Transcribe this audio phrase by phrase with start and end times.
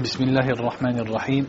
[0.00, 1.46] بسم الله الرحمن الرحيم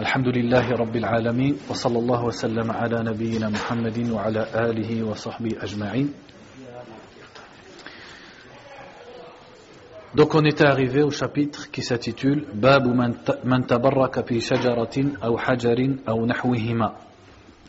[0.00, 6.12] الحمد لله رب العالمين وصلى الله وسلم على نبينا محمد وعلى آله وصحبه أجمعين
[10.14, 15.96] Donc on était arrivé au chapitre qui s'intitule Bab man tabarraka fi shajaratin aw hajarin
[16.06, 16.94] aw nahwihima.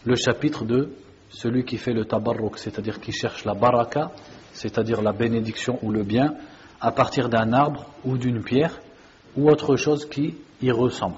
[0.06, 0.90] Le chapitre de
[1.30, 4.12] celui qui fait le tabarruk, c'est-à-dire qui cherche la baraka,
[4.52, 6.36] c'est-à-dire la bénédiction ou le bien,
[6.80, 8.78] à partir d'un arbre ou d'une pierre
[9.37, 11.17] ou autre chose qui y ressemble.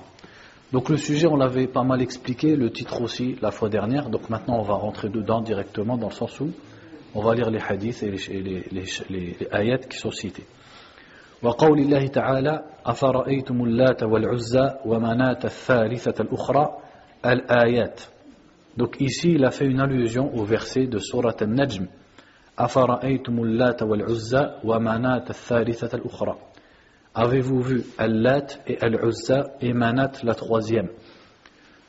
[0.72, 4.30] Donc le sujet, on l'avait pas mal expliqué, le titre aussi la fois dernière, donc
[4.30, 6.50] maintenant on va rentrer dedans directement dans le sens où
[7.14, 10.46] on va lire les hadiths et les, les, les, les ayats qui sont cités.
[11.42, 16.76] وقول الله تعالى أفرأيتم اللات والعزى ومناة الثالثة الأخرى
[17.26, 18.00] الآيات
[18.76, 21.86] Donc ici il a fait une allusion au verset de Surat Al-Najm
[22.58, 26.36] أفرأيتم اللات والعزى ومناة الثالثة الأخرى
[27.17, 30.89] Avez-vous vu Al-Lat et Al-Uzza et Manat la troisième?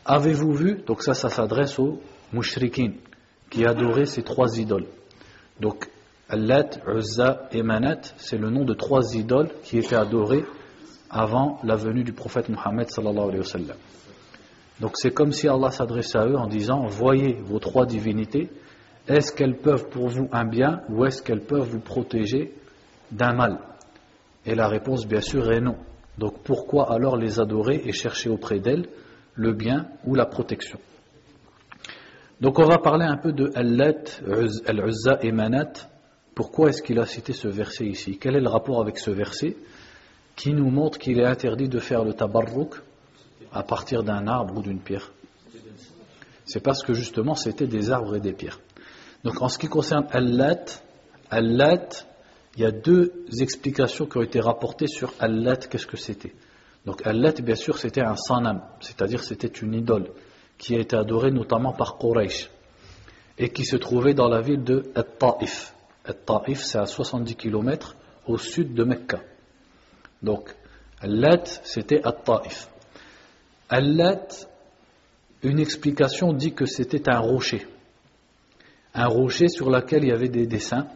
[0.05, 2.01] Avez-vous vu Donc ça, ça s'adresse aux
[2.33, 2.93] mushrikin
[3.51, 4.87] qui adoraient ces trois idoles.
[5.61, 5.89] Donc
[6.29, 10.45] Allat, Uzza et Manat, c'est le nom de trois idoles qui étaient adorées
[11.11, 13.77] avant la venue du prophète Mohammed sallallahu alayhi wa sallam.
[14.81, 18.49] Donc c'est comme si Allah s'adressait à eux en disant Voyez vos trois divinités,
[19.09, 22.53] est-ce qu'elles peuvent pour vous un bien ou est-ce qu'elles peuvent vous protéger
[23.11, 23.59] d'un mal?
[24.47, 25.77] Et la réponse bien sûr est non.
[26.19, 28.89] Donc pourquoi alors les adorer et chercher auprès d'elles
[29.35, 30.79] le bien ou la protection?
[32.41, 34.05] Donc on va parler un peu de Allat,
[34.67, 35.73] Al-Uzza et Manat
[36.37, 38.19] pourquoi est-ce qu'il a cité ce verset ici?
[38.19, 39.57] Quel est le rapport avec ce verset
[40.37, 42.75] qui nous montre qu'il est interdit de faire le tabarruk
[43.55, 45.13] à partir d'un arbre ou d'une pierre?
[46.45, 48.61] C'est parce que justement c'était des arbres et des pierres.
[49.25, 50.67] Donc en ce qui concerne Allat,
[51.31, 51.89] Allat,
[52.57, 56.33] il y a deux explications qui ont été rapportées sur Allat, qu'est-ce que c'était?
[56.87, 60.11] Donc Allat, bien sûr, c'était un sanam, c'est-à-dire c'était une idole
[60.57, 62.51] qui a été adorée notamment par Quraysh
[63.39, 65.75] et qui se trouvait dans la ville de At-Ta'if.
[66.05, 69.21] Taif, c'est à 70 km au sud de Mecca.
[70.23, 70.55] Donc,
[71.01, 72.69] Al-Lat, c'était At-Taif.
[73.69, 74.29] Al-Lat,
[75.43, 77.67] une explication dit que c'était un rocher.
[78.95, 80.87] Un rocher sur lequel il y avait des dessins,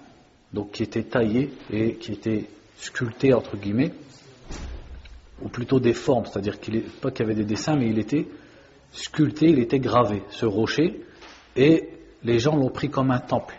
[0.52, 2.46] donc qui étaient taillés et qui étaient
[2.76, 3.92] sculptés, entre guillemets,
[5.42, 8.26] ou plutôt des formes, c'est-à-dire qu'il pas qu'il y avait des dessins, mais il était
[8.92, 11.00] sculpté, il était gravé, ce rocher,
[11.56, 11.88] et
[12.22, 13.56] les gens l'ont pris comme un temple.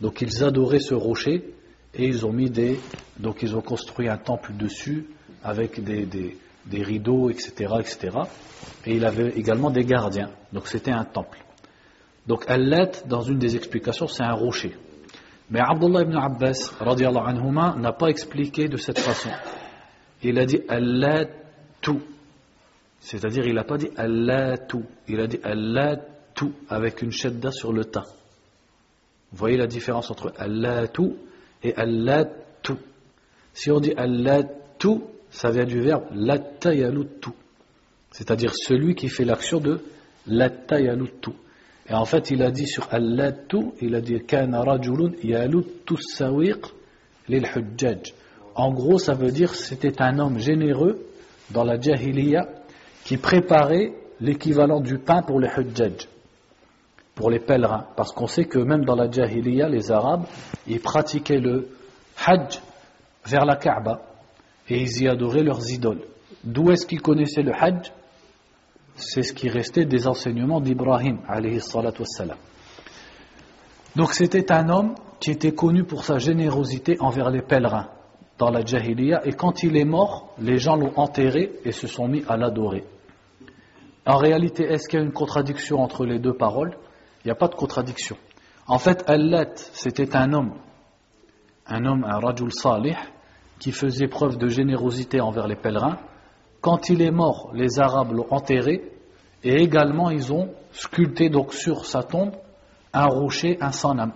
[0.00, 1.54] Donc ils adoraient ce rocher
[1.94, 2.80] et ils ont mis des,
[3.18, 5.06] donc ils ont construit un temple dessus
[5.42, 8.18] avec des, des, rideaux, etc., etc.
[8.86, 10.30] Et il avait également des gardiens.
[10.52, 11.38] Donc c'était un temple.
[12.26, 14.74] Donc Allat, dans une des explications, c'est un rocher.
[15.50, 19.30] Mais Abdullah ibn Abbas, anhuma, n'a pas expliqué de cette façon.
[20.22, 20.60] Il a dit
[21.80, 22.00] tout
[23.00, 23.90] C'est-à-dire, il n'a pas dit
[24.68, 25.40] tout Il a dit
[26.34, 28.06] tout avec une shadda sur le tas.
[29.30, 31.10] Vous voyez la différence entre allatu
[31.62, 32.74] et allatu.
[33.52, 35.00] Si on dit allatu,
[35.30, 37.30] ça vient du verbe lattayalutu.
[38.10, 39.80] C'est-à-dire celui qui fait l'action de
[40.26, 41.30] lattayalutu.
[41.88, 45.12] Et en fait, il a dit sur allatu, il a dit kana rajulun
[46.00, 46.64] sawiq
[47.28, 48.14] lil hujjaj.
[48.54, 51.06] En gros, ça veut dire c'était un homme généreux
[51.50, 52.48] dans la jahiliya
[53.04, 56.08] qui préparait l'équivalent du pain pour les hujjaj
[57.14, 57.86] pour les pèlerins.
[57.96, 60.24] Parce qu'on sait que même dans la Jahiliya, les Arabes,
[60.66, 61.68] ils pratiquaient le
[62.24, 62.60] Hajj
[63.26, 64.02] vers la Kaaba
[64.68, 66.02] et ils y adoraient leurs idoles.
[66.42, 67.92] D'où est-ce qu'ils connaissaient le Hajj?
[68.96, 71.18] C'est ce qui restait des enseignements d'Ibrahim,
[73.96, 77.88] Donc c'était un homme qui était connu pour sa générosité envers les pèlerins
[78.38, 82.08] dans la Jahiliya et quand il est mort, les gens l'ont enterré et se sont
[82.08, 82.84] mis à l'adorer.
[84.06, 86.76] En réalité, est-ce qu'il y a une contradiction entre les deux paroles?
[87.24, 88.16] Il n'y a pas de contradiction.
[88.66, 90.54] En fait, Allat, c'était un homme,
[91.66, 92.96] un homme, un rajul salih,
[93.58, 95.98] qui faisait preuve de générosité envers les pèlerins.
[96.60, 98.93] Quand il est mort, les Arabes l'ont enterré
[99.44, 102.32] et également ils ont sculpté donc sur sa tombe
[102.94, 104.12] un rocher, un sanam.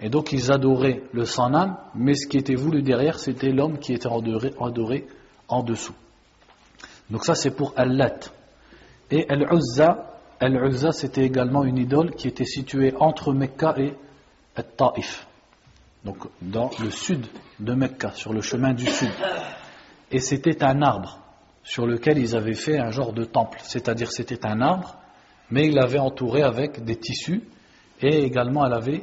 [0.00, 3.92] Et donc ils adoraient le sanam, mais ce qui était voulu derrière, c'était l'homme qui
[3.94, 5.06] était adoré,
[5.48, 5.94] en dessous.
[7.10, 8.18] Donc ça c'est pour Allat.
[9.10, 13.94] Et Al-Uzza, Al-Uzza, c'était également une idole qui était située entre Mecca et
[14.76, 15.26] Taif,
[16.04, 17.26] donc dans le sud
[17.60, 19.10] de Mecca, sur le chemin du sud.
[20.10, 21.20] Et c'était un arbre
[21.66, 24.96] sur lequel ils avaient fait un genre de temple, c'est-à-dire c'était un arbre,
[25.50, 27.42] mais il l'avait entouré avec des tissus,
[28.00, 29.02] et également elle avait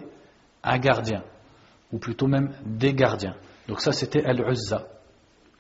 [0.64, 1.24] un gardien,
[1.92, 3.36] ou plutôt même des gardiens.
[3.68, 4.88] Donc ça c'était Al-Uzza.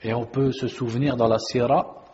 [0.01, 2.05] Et on peut se souvenir dans la Sierra,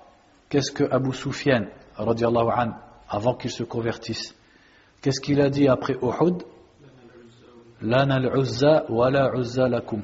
[0.49, 1.67] qu'est-ce que Abu Sufyan,
[1.99, 2.71] an,
[3.07, 4.33] avant qu'il se convertisse,
[5.03, 6.41] qu'est-ce qu'il a dit après Uhud?
[7.81, 10.01] Lana al-Uzza wa la Uzza lakum.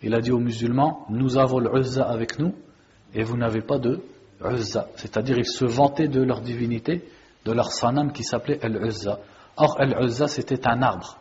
[0.00, 2.54] Il a dit aux musulmans, nous avons l'Uzza avec nous
[3.14, 4.00] et vous n'avez pas de
[4.44, 4.88] Uzza.
[4.96, 7.02] C'est-à-dire, ils se vantaient de leur divinité,
[7.44, 9.18] de leur sanam qui s'appelait Al-Uzza.
[9.56, 11.16] Or, Al-Uzza, c'était un arbre.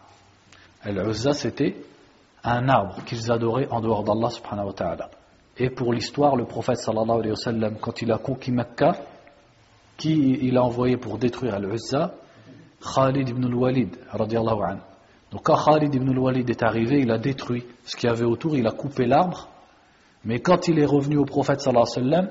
[0.83, 1.75] Al-Uzza, c'était
[2.43, 5.09] un arbre qu'ils adoraient en dehors d'Allah subhanahu wa ta'ala.
[5.57, 8.95] Et pour l'histoire, le prophète sallallahu alayhi wa sallam, quand il a conquis Mecca,
[9.97, 12.13] qui il a envoyé pour détruire Al-Uzza
[12.81, 14.81] Khalid ibn al-Walid, radiallahu anhu.
[15.31, 18.55] Donc quand Khalid ibn al-Walid est arrivé, il a détruit ce qu'il y avait autour,
[18.55, 19.49] il a coupé l'arbre.
[20.27, 22.27] Mais quand il est revenu au prophète sallallahu alayhi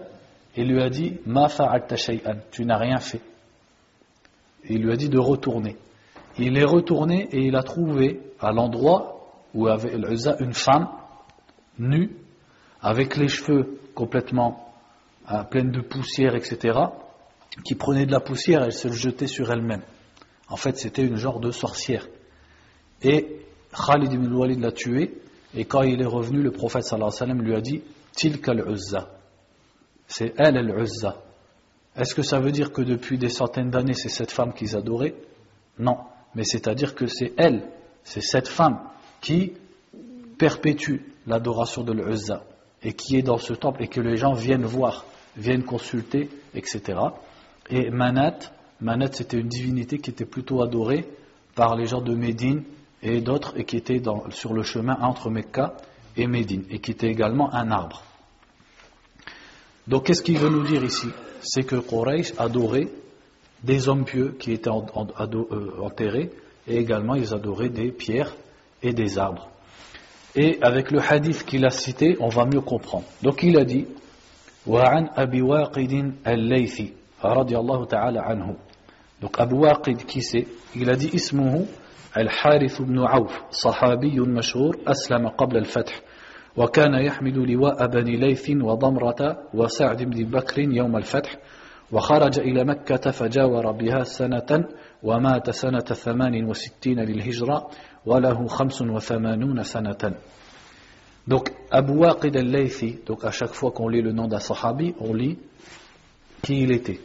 [0.58, 3.22] il lui a dit Ma fa'alta shay'an, tu n'as rien fait.
[4.68, 5.76] il lui a dit de retourner.
[6.38, 9.94] Il est retourné et il a trouvé à l'endroit où avait
[10.40, 10.88] une femme
[11.78, 12.10] nue,
[12.82, 14.74] avec les cheveux complètement
[15.32, 16.78] euh, pleins de poussière, etc.,
[17.64, 19.82] qui prenait de la poussière et elle se jetait sur elle-même.
[20.50, 22.06] En fait, c'était une genre de sorcière.
[23.02, 23.40] Et
[23.72, 25.14] Khalid ibn Walid l'a tué,
[25.54, 27.82] et quand il est revenu, le prophète alayhi lui a dit
[28.12, 29.10] Tilka al-Uzza.
[30.06, 31.22] C'est elle al-Uzza.
[31.96, 35.14] Est-ce que ça veut dire que depuis des centaines d'années, c'est cette femme qu'ils adoraient?
[35.78, 35.98] Non.
[36.34, 37.62] Mais c'est-à-dire que c'est elle,
[38.04, 38.80] c'est cette femme
[39.22, 39.54] qui
[40.38, 42.44] perpétue l'adoration de l'Uzza
[42.82, 45.06] et qui est dans ce temple et que les gens viennent voir,
[45.36, 46.98] viennent consulter, etc.
[47.70, 48.38] Et Manat,
[48.80, 51.08] Manat c'était une divinité qui était plutôt adorée
[51.54, 52.64] par les gens de Médine
[53.03, 55.75] et d'autres et qui était sur le chemin entre Mecca
[56.17, 58.03] et Médine et qui était également un arbre.
[59.87, 61.07] Donc qu'est-ce qu'il veut nous dire ici
[61.41, 62.87] C'est que Quraysh adorait
[63.63, 66.31] des hommes pieux qui étaient euh, enterrés
[66.67, 68.35] et également ils adoraient des pierres
[68.83, 69.49] et des arbres.
[70.35, 73.05] Et avec le hadith qu'il a cité, on va mieux comprendre.
[73.21, 73.85] Donc il a dit
[74.67, 76.93] وعن أبي واقد الليثي
[77.23, 78.55] رضي الله تعالى عنه
[79.21, 81.65] donc Abu Waqid qui c'est il a dit اسمه
[82.16, 86.00] الحارث بن عوف صحابي مشهور أسلم قبل الفتح
[86.56, 91.36] وكان يحمل لواء بني ليث وضمرة وسعد بن بكر يوم الفتح
[91.92, 94.64] وخرج إلى مكة فجاور بها سنة
[95.02, 97.70] ومات سنة ثمان وستين للهجرة
[98.06, 100.14] وله خمس وثمانون سنة
[101.28, 105.12] Donc, Abu Waqid al-Laythi, donc à chaque fois qu'on lit le nom d'un sahabi, on
[105.12, 105.36] lit
[106.40, 107.00] qui il était.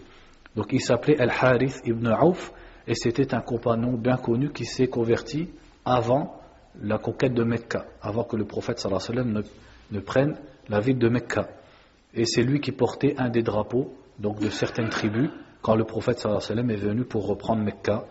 [0.55, 2.53] Donc, il s'appelait Al-Harith ibn Auf,
[2.87, 5.49] et c'était un compagnon bien connu qui s'est converti
[5.85, 6.41] avant
[6.81, 9.43] la conquête de Mecca, avant que le prophète sallallahu alayhi wa sallam
[9.91, 10.35] ne, prenne
[10.69, 11.49] la ville de Mecca.
[12.13, 15.29] Et c'est lui qui portait un des drapeaux donc de certaines tribus
[15.61, 18.05] quand le prophète sallallahu alayhi wa sallam est venu pour reprendre Mecca.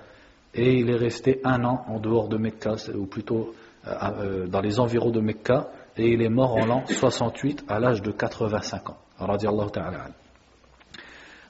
[0.55, 3.55] Et il est resté un an en dehors de Mecca, ou plutôt
[3.87, 7.79] euh, euh, dans les environs de Mecca, et il est mort en l'an 68 à
[7.79, 8.97] l'âge de 85 ans.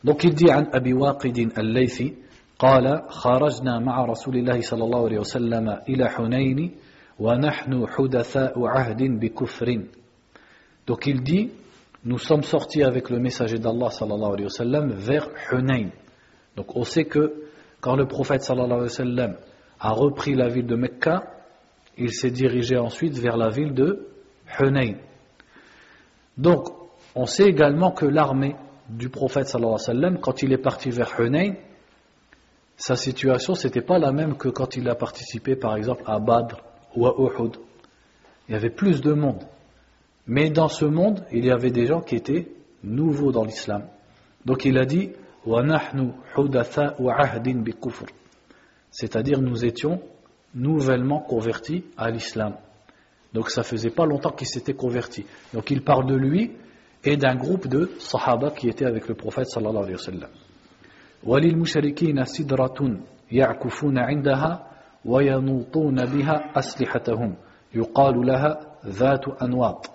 [0.05, 2.15] Donc il dit à Abi Waqidin al-Laythi
[2.60, 6.72] قال خرجنا مع رسول الله صلى الله عليه وسلم إلى حنين
[7.20, 9.80] ونحن حدثاء عهد بكفر
[10.88, 11.50] Donc il dit
[12.06, 15.90] nous sommes sortis avec le messager d'Allah sallallahu alayhi wa sallam vers Hunayn.
[16.56, 17.34] Donc on sait que
[17.82, 19.36] quand le prophète sallallahu alayhi wa sallam
[19.80, 21.24] a repris la ville de Mecca,
[21.98, 24.08] il s'est dirigé ensuite vers la ville de
[24.60, 24.98] Hunayn.
[26.38, 26.68] Donc
[27.16, 28.56] on sait également que l'armée
[28.88, 31.56] du prophète sallallahu alayhi wa sallam, quand il est parti vers Hunayn,
[32.81, 36.63] sa situation n'était pas la même que quand il a participé par exemple à Badr
[36.97, 37.57] ou à Uhud.
[38.49, 39.45] Il y avait plus de monde.
[40.27, 42.49] Mais dans ce monde, il y avait des gens qui étaient
[42.83, 43.85] nouveaux dans l'islam.
[44.47, 45.11] Donc il a dit
[48.91, 50.01] c'est-à-dire nous étions
[50.55, 52.55] nouvellement convertis à l'islam.
[53.35, 55.27] Donc ça faisait pas longtemps qu'il s'était converti.
[55.53, 56.53] Donc il parle de lui
[57.05, 60.31] et d'un groupe de sahaba qui étaient avec le prophète sallallahu alayhi wa sallam.
[61.25, 63.01] وللمشركين سدرة
[63.33, 64.67] يعكفون عندها
[65.05, 67.35] وينوطون بها أسلحتهم
[67.75, 69.91] يقال لها ذات أنواط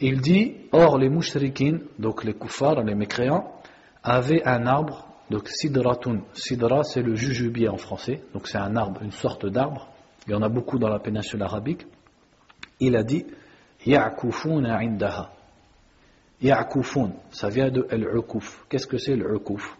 [0.00, 3.50] il dit, or les mouchriquines, donc les kuffars, les mécréants,
[4.02, 6.20] avaient un arbre, donc sidratun.
[6.34, 9.88] Sidra, c'est le jujubier en français, donc c'est un arbre, une sorte d'arbre.
[10.26, 11.86] Il y en a beaucoup dans la péninsule arabique.
[12.80, 13.24] Il a dit,
[13.86, 15.30] ya'kufuna indaha.
[16.42, 18.64] Ya'kufun, ça vient de al-ukuf.
[18.68, 19.76] Qu'est-ce que c'est l'ukuf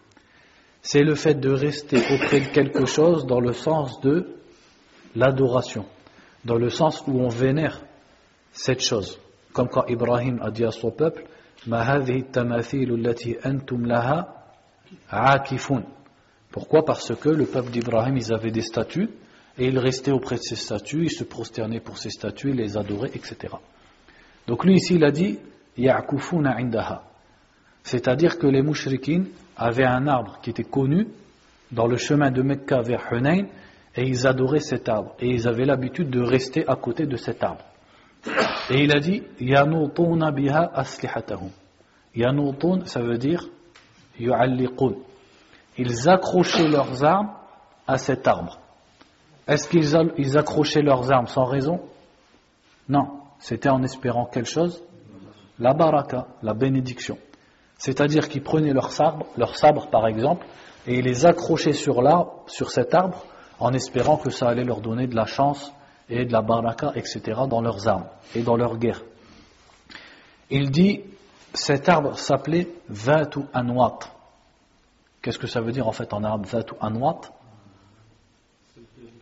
[0.87, 4.35] C'est le fait de rester auprès de quelque chose dans le sens de
[5.15, 5.87] l'adoration,
[6.45, 7.81] dans le sens où on vénère
[8.51, 9.19] cette chose.
[9.51, 11.25] Comme quand Ibrahim a dit à son peuple,
[16.51, 16.85] Pourquoi?
[16.85, 19.09] Parce que le peuple d'Ibrahim, ils avaient des statues,
[19.57, 22.77] et ils restaient auprès de ces statues, ils se prosternaient pour ces statues, ils les
[22.77, 23.55] adoraient, etc.
[24.45, 25.39] Donc lui ici, il a dit,
[25.79, 27.05] ya'kufuna indaha.
[27.81, 31.07] C'est-à-dire que les mouchriquines avaient un arbre qui était connu
[31.71, 33.47] dans le chemin de Mecca vers Hunayn
[33.95, 37.43] et ils adoraient cet arbre et ils avaient l'habitude de rester à côté de cet
[37.43, 37.63] arbre.
[38.69, 41.51] Et il a dit yanutuna biha aslihatahum.
[42.85, 43.47] Ça veut dire
[44.19, 44.93] yu'alliqun.
[45.77, 47.31] Ils accrochaient leurs armes
[47.87, 48.59] à cet arbre.
[49.47, 51.81] Est-ce qu'ils accrochaient leurs armes sans raison?
[52.89, 54.83] Non, c'était en espérant quelque chose?
[55.59, 57.17] La baraka, la bénédiction.
[57.85, 60.47] C'est-à-dire qu'ils prenaient leur sabre, par exemple,
[60.87, 63.23] et ils les accrochaient sur l'arbre, sur cet arbre,
[63.59, 65.71] en espérant que ça allait leur donner de la chance
[66.09, 69.03] et de la baraka, etc., dans leurs armes et dans leur guerre.
[70.49, 71.01] Il dit,
[71.53, 73.99] cet arbre s'appelait Vatu Anwat.
[75.21, 77.21] Qu'est-ce que ça veut dire en fait en arabe Vatu Anwat?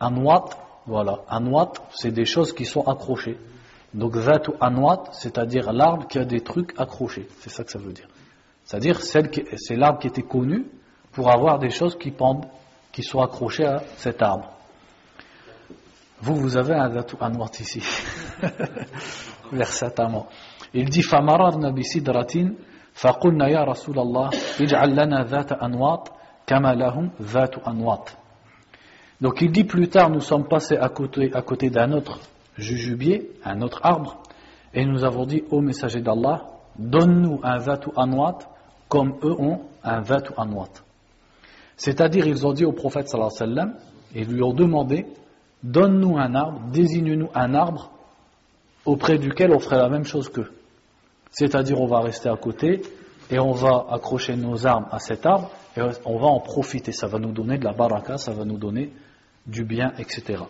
[0.00, 0.48] Anwat,
[0.86, 3.36] voilà, Anwat, c'est des choses qui sont accrochées.
[3.92, 7.28] Donc Vatu Anwat, c'est-à-dire l'arbre qui a des trucs accrochés.
[7.40, 8.08] C'est ça que ça veut dire.
[8.63, 10.65] C'est-à-dire c'est l'arbre qui était connu
[11.11, 12.45] pour avoir des choses qui pendent,
[12.91, 14.51] qui sont accrochées à cet arbre.
[16.21, 17.81] Vous, vous avez un Vatu Anwat ici.
[19.51, 20.27] Versatalement.
[20.73, 22.51] Il dit فَمَرَرْنَا بِسِدْرَةٍ
[22.93, 24.29] فَقُلْنَا يَا رَسُولَ اللَّهِ
[24.59, 26.09] اجْعَلْ لَنَا ذَاتَ أَنْوَاطٍ
[26.45, 28.17] كَمَا لَهُمْ ذَاتُ أَنْوَاطٍ
[29.21, 32.19] Donc il dit plus tard, nous sommes passés à côté, à côté d'un autre
[32.57, 34.17] jujubier, un autre arbre,
[34.73, 36.45] et nous avons dit, ô messager d'Allah,
[36.77, 38.39] donne-nous un vatu anwat
[38.93, 40.69] comme eux ont un vatu anwat.
[41.77, 43.75] C'est-à-dire, ils ont dit au prophète sallallahu alayhi wa sallam,
[44.15, 45.05] et lui ont demandé,
[45.63, 47.91] donne-nous un arbre, désigne-nous un arbre
[48.85, 50.51] auprès duquel on ferait la même chose qu'eux.
[51.31, 52.81] C'est-à-dire, on va rester à côté
[53.29, 56.91] et on va accrocher nos armes à cet arbre et on va en profiter.
[56.91, 58.91] Ça va nous donner de la baraka, ça va nous donner
[59.45, 60.43] du bien, etc.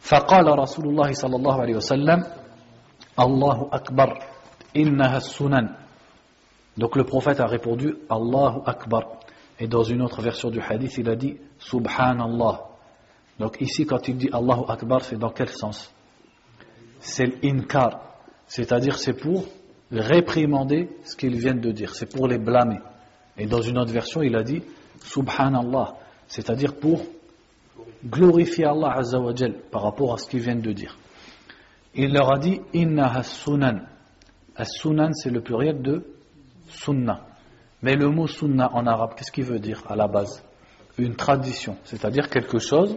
[0.00, 2.24] فقال رسول الله صلى الله عليه وسلم
[3.20, 4.18] الله أكبر
[4.76, 5.68] إنها السنن
[6.77, 9.19] donc le prophète a répondu Allahu Akbar.
[9.59, 12.61] Et dans une autre version du hadith, il a dit Subhanallah.
[13.39, 15.91] Donc ici, quand il dit Allahu Akbar, c'est dans quel sens?
[16.99, 18.01] C'est l'inkar.
[18.47, 19.45] C'est-à-dire, c'est pour
[19.91, 21.95] réprimander ce qu'ils viennent de dire.
[21.95, 22.79] C'est pour les blâmer.
[23.37, 24.61] Et dans une autre version, il a dit
[25.01, 25.95] Subhanallah.
[26.27, 27.05] C'est-à-dire pour
[28.05, 30.97] glorifier Allah Azzawajal par rapport à ce qu'ils viennent de dire.
[31.93, 33.21] Il leur a dit Inna.
[34.57, 36.14] As-sunan, c'est le pluriel de
[36.68, 37.26] sunnah.
[37.82, 40.42] Mais le mot sunnah en arabe, qu'est-ce qu'il veut dire à la base
[40.98, 42.96] Une tradition, c'est-à-dire quelque chose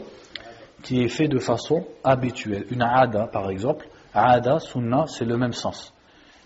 [0.82, 2.66] qui est fait de façon habituelle.
[2.70, 3.88] Une aada, par exemple.
[4.14, 5.94] Aada, sunnah, c'est le même sens.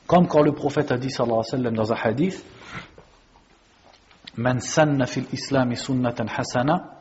[0.05, 2.45] Comme quand le prophète a dit, sallallahu alayhi wa sallam, dans un hadith,
[4.37, 6.97] Man sanna fil islami sunnatan hasana,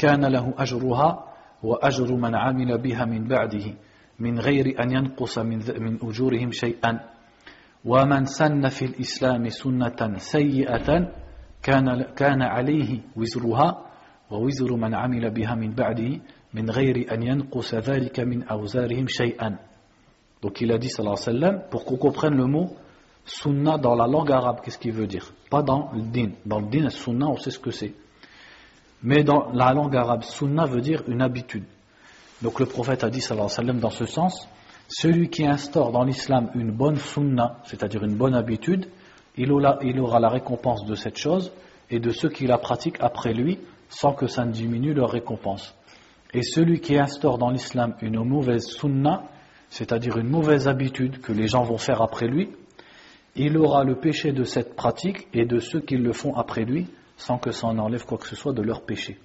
[0.00, 1.24] كان له أجرها
[1.62, 3.74] وأجر من عمل بها من بعده
[4.18, 7.00] من غير أن ينقص من, من أجورهم شيئا
[7.84, 11.12] ومن سن في الإسلام سنة سيئة
[11.62, 13.86] كان, كان عليه وزرها
[14.30, 16.20] ووزر من عمل بها من بعده
[16.54, 19.56] من غير أن ينقص ذلك من أوزارهم شيئا
[20.42, 22.74] Donc il a dit sallallahu alayhi wa sallam pour qu'on comprenne le mot
[23.26, 26.30] sunna dans la langue arabe, qu'est-ce qu'il veut dire Pas dans le din.
[26.46, 27.92] Dans le din, sunna, on sait ce que c'est.
[29.02, 31.64] Mais dans la langue arabe, sunna veut dire une habitude.
[32.42, 34.48] Donc le prophète a dit, sallallahu alayhi wa sallam, dans ce sens,
[34.87, 38.87] celui qui instaure dans l'islam une bonne sunna, c'est-à-dire une bonne habitude,
[39.37, 41.51] il aura, la récompense de cette chose
[41.89, 45.75] et de ceux qui la pratiquent après lui, sans que ça ne diminue leur récompense.
[46.33, 49.23] Et celui qui instaure dans l'islam une mauvaise sunna,
[49.69, 52.49] c'est-à-dire une mauvaise habitude que les gens vont faire après lui,
[53.35, 56.87] il aura le péché de cette pratique et de ceux qui le font après lui,
[57.17, 59.17] sans que ça en enlève quoi que ce soit de leur péché.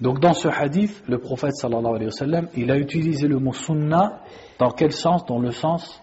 [0.00, 3.52] Donc dans ce hadith, le prophète sallallahu alayhi wa sallam, il a utilisé le mot
[3.52, 4.20] sunnah
[4.58, 5.24] dans quel sens?
[5.26, 6.02] Dans le sens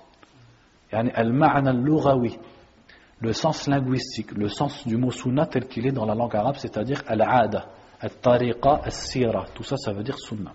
[3.22, 6.56] le sens linguistique, le sens du mot sunnah tel qu'il est dans la langue arabe,
[6.58, 7.70] c'est-à-dire al-aada,
[8.00, 10.54] al-tariqa, al-sira, tout ça, ça veut dire sunnah.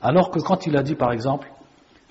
[0.00, 1.50] Alors que quand il a dit par exemple,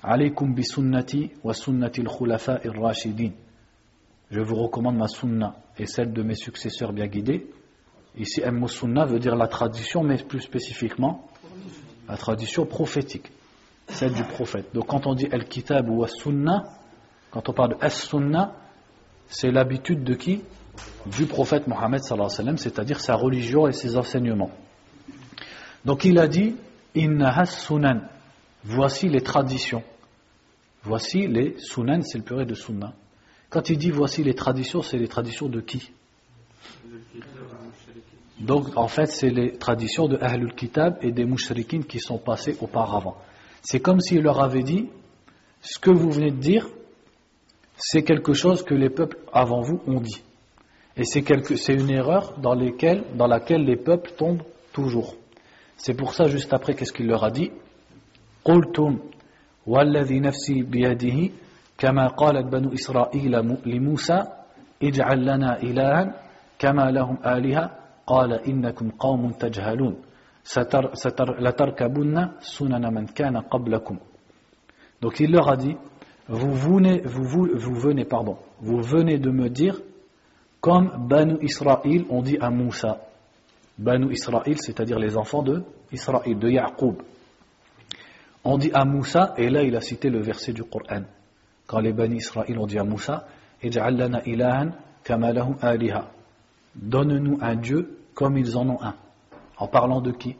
[0.02, 3.32] alaykum bi sunnati wa sunnati al-khulafa ar-rashidin,
[4.30, 7.46] je vous recommande ma sunna et celle de mes successeurs bien guidés.
[8.16, 11.28] Ici, un sunna veut dire la tradition, mais plus spécifiquement,
[12.08, 13.30] la tradition prophétique,
[13.88, 14.66] celle du prophète.
[14.72, 16.64] Donc quand on dit al-kitab ou as-sunna,
[17.30, 18.54] quand on parle de as-sunna,
[19.28, 20.42] c'est l'habitude de qui?
[21.06, 24.50] Du prophète Mohammed c'est-à-dire sa religion et ses enseignements.
[25.84, 26.56] Donc il a dit,
[26.94, 28.02] inna has-sunan,
[28.64, 29.82] voici les traditions.
[30.82, 32.94] Voici les sunan, c'est le pluriel de sunna.
[33.50, 35.90] Quand il dit voici les traditions, c'est les traditions de qui?
[38.39, 42.57] Donc en fait, c'est les traditions de Ahlul Kitab et des Mushrikin qui sont passés
[42.59, 43.15] auparavant.
[43.61, 44.89] C'est comme s'il leur avait dit
[45.61, 46.67] ce que vous venez de dire,
[47.77, 50.21] c'est quelque chose que les peuples avant vous ont dit.
[50.97, 51.23] Et c'est
[51.69, 54.43] une erreur dans, dans laquelle les peuples tombent
[54.73, 55.15] toujours.
[55.77, 57.51] C'est pour ça, juste après, qu'est-ce qu'il leur a dit
[58.45, 58.99] قلتم
[59.67, 61.29] والذي نفسي بيده
[61.77, 64.23] كما قالت بنو إسرائيل لموسى
[64.83, 66.21] اجعل لنا إلها
[66.59, 67.71] كما لهم آلهة
[68.07, 69.95] قال إنكم قوم تجهلون
[71.39, 73.97] لتركبن سنن من كان قبلكم
[75.01, 75.75] Donc il leur a dit,
[76.27, 79.81] vous venez, vous, vous, vous venez, pardon, vous venez de me dire,
[80.59, 83.01] comme Banu Israël ont dit à Moussa.
[83.79, 87.01] Banu Israël, c'est-à-dire les enfants de Israël, de Yaqub.
[88.43, 91.01] On dit à Moussa, et là il a cité le verset du Coran.
[91.65, 93.25] Quand les Banu Israël ont dit à Moussa,
[93.63, 94.69] ilahan
[95.61, 96.11] aliha.
[96.75, 98.96] Donne-nous un Dieu comme ils en ont un.
[99.58, 100.34] En parlant de qui?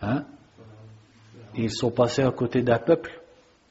[0.00, 0.24] Hein?
[1.56, 3.20] Ils sont passés à côté d'un peuple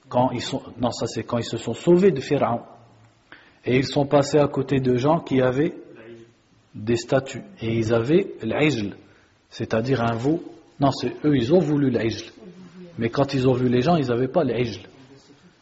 [0.09, 2.61] quand ils sont, non ça c'est quand ils se sont sauvés de Pharaon.
[3.63, 5.73] Et ils sont passés à côté de gens qui avaient
[6.75, 7.43] des statues.
[7.61, 8.95] Et ils avaient l'ijl,
[9.49, 10.43] c'est-à-dire un veau.
[10.79, 12.31] Non, c'est eux, ils ont voulu l'ijl.
[12.97, 14.81] Mais quand ils ont vu les gens, ils n'avaient pas l'ijl.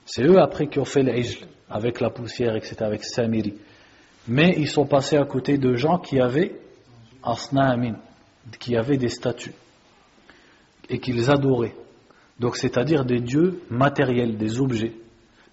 [0.05, 3.53] C'est eux après qui ont fait l'ijl, avec la poussière, etc., avec Samiri.
[4.27, 6.62] Mais ils sont passés à côté de gens qui avaient
[8.59, 9.53] qui avaient des statues.
[10.89, 11.75] Et qu'ils adoraient.
[12.39, 14.93] Donc c'est-à-dire des dieux matériels, des objets.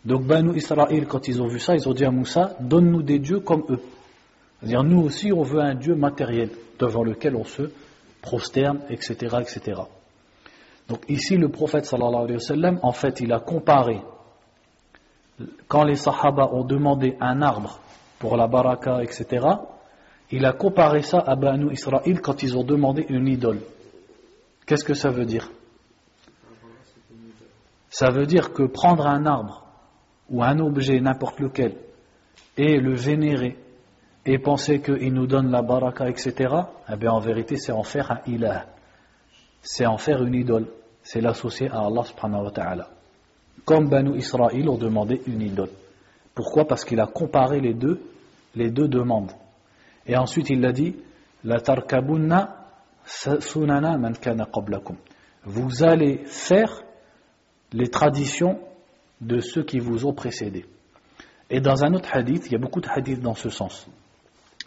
[0.05, 3.19] Donc Banu Israël, quand ils ont vu ça, ils ont dit à Moussa, donne-nous des
[3.19, 3.81] dieux comme eux.
[4.59, 7.71] C'est-à-dire nous aussi on veut un dieu matériel devant lequel on se
[8.23, 9.37] prosterne, etc.
[9.41, 9.83] etc.
[10.89, 14.01] Donc ici le prophète sallallahu alayhi wa sallam, en fait il a comparé,
[15.69, 17.79] quand les sahaba ont demandé un arbre
[18.19, 19.47] pour la baraka, etc.,
[20.33, 23.61] il a comparé ça à Banu Israël quand ils ont demandé une idole.
[24.67, 25.51] Qu'est-ce que ça veut dire?
[27.91, 29.67] Ça veut dire que prendre un arbre
[30.31, 31.75] ou un objet, n'importe lequel,
[32.57, 33.57] et le vénérer,
[34.25, 36.55] et penser qu'il nous donne la baraka, etc.,
[36.89, 38.67] eh bien en vérité c'est en faire un ilah.
[39.63, 40.67] C'est en faire une idole.
[41.03, 42.91] C'est l'associer à Allah subhanahu wa ta'ala.
[43.65, 45.71] Comme Banu Israël ont demandé une idole.
[46.35, 46.67] Pourquoi?
[46.67, 48.01] Parce qu'il a comparé les deux,
[48.55, 49.33] les deux demandes.
[50.07, 50.97] Et ensuite il a dit
[51.45, 52.57] La tarkabunna
[53.05, 54.97] sunana man kana qablakum.
[55.45, 56.83] Vous allez faire
[57.73, 58.61] les traditions
[59.21, 60.67] de ceux qui vous ont précédés.
[61.49, 63.87] Et dans un autre hadith, il y a beaucoup de hadiths dans ce sens.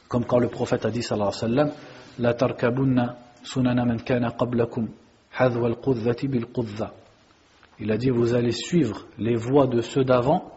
[0.08, 1.72] Comme quand le prophète a dit, sallallahu alayhi wa sallam,
[2.20, 4.90] La tarkabunna sunana man kana qablakum,
[5.32, 6.46] hadwa al bil
[7.80, 10.52] Il a dit, vous allez suivre les voies de ceux d'avant,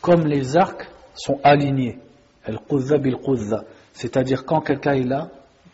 [0.00, 1.98] comme les arcs sont alignés.
[2.44, 3.16] Al-qudza bil
[3.92, 5.30] C'est-à-dire quand quelqu'un est là,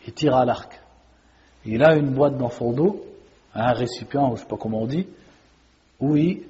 [0.06, 0.80] il tire à l'arc.
[1.64, 3.04] Il a une boîte dans son dos,
[3.54, 5.06] un récipient, je ne sais pas comment on dit,
[6.00, 6.44] où il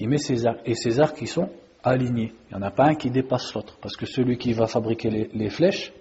[0.00, 1.50] met ses arcs, et ses arcs qui sont
[1.82, 2.32] alignés.
[2.50, 5.28] Il n'y en a pas un qui dépasse l'autre, parce que celui qui va fabriquer
[5.32, 5.92] les, flèches,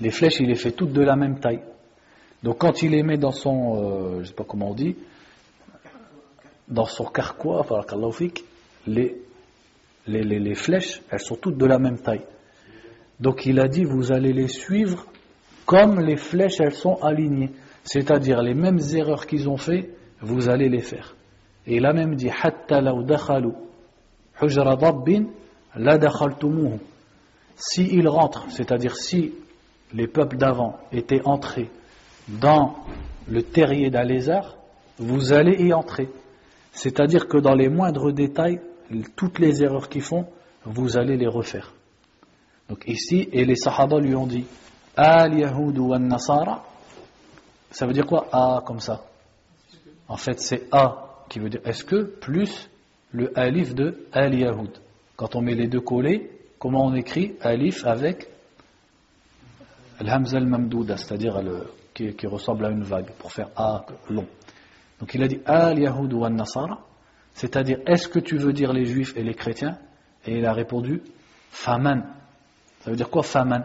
[0.00, 1.62] les flèches, il les fait toutes de la même taille.
[2.42, 4.96] Donc quand il les met dans son, euh, je ne sais pas comment on dit,
[6.68, 7.64] dans son carquois,
[8.86, 9.16] les,
[10.06, 12.24] les, les flèches, elles sont toutes de la même taille.
[13.22, 15.06] Donc il a dit, vous allez les suivre
[15.64, 17.52] comme les flèches, elles sont alignées.
[17.84, 21.14] C'est-à-dire les mêmes erreurs qu'ils ont fait, vous allez les faire.
[21.64, 22.30] Et il a même dit
[27.56, 29.32] Si ils rentrent, c'est-à-dire si
[29.94, 31.70] les peuples d'avant étaient entrés
[32.26, 32.74] dans
[33.28, 34.56] le terrier d'un lézard,
[34.98, 36.08] vous allez y entrer.
[36.72, 38.60] C'est-à-dire que dans les moindres détails,
[39.14, 40.26] toutes les erreurs qu'ils font,
[40.64, 41.72] vous allez les refaire.
[42.72, 44.46] Donc ici, et les Sahaba lui ont dit
[44.96, 46.64] Al Yahud wa Nasara,
[47.70, 49.04] ça veut dire quoi A comme ça?
[50.08, 52.70] En fait, c'est A qui veut dire est-ce que plus
[53.10, 54.70] le alif de al-Yahoud.
[55.16, 58.26] Quand on met les deux collés, comment on écrit alif avec
[60.00, 61.42] al-hamza al-mamdouda, c'est-à-dire
[61.92, 64.26] qui, qui, ressemble à une vague, pour faire a long.
[64.98, 66.80] Donc il a dit al-Yahoud ou al-Nasara,
[67.34, 69.76] c'est-à-dire est-ce que tu veux dire les juifs et les chrétiens?
[70.24, 71.02] Et il a répondu
[71.50, 72.21] faman.
[72.82, 73.64] Ça veut dire quoi faman?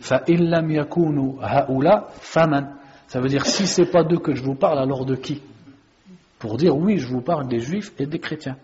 [0.00, 2.74] Fa illam yakunu haula faman.
[3.08, 5.42] Ça veut dire si c'est pas d'eux que je vous parle, alors de qui?
[6.38, 8.56] Pour dire oui, je vous parle des juifs et des chrétiens.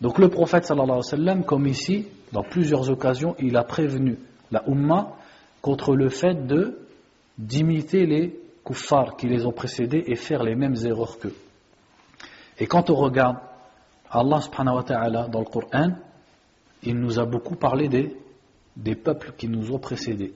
[0.00, 4.18] Donc le prophète sallallahu alayhi wa sallam, comme ici, dans plusieurs occasions, il a prévenu
[4.50, 5.16] la Ummah
[5.62, 6.78] contre le fait de
[7.38, 11.34] d'imiter les kuffars qui les ont précédés et faire les mêmes erreurs qu'eux.
[12.58, 13.38] Et quand on regarde
[14.10, 15.90] Allah subhanahu wa ta'ala dans le Coran,
[16.82, 18.16] il nous a beaucoup parlé des,
[18.76, 20.32] des peuples qui nous ont précédés,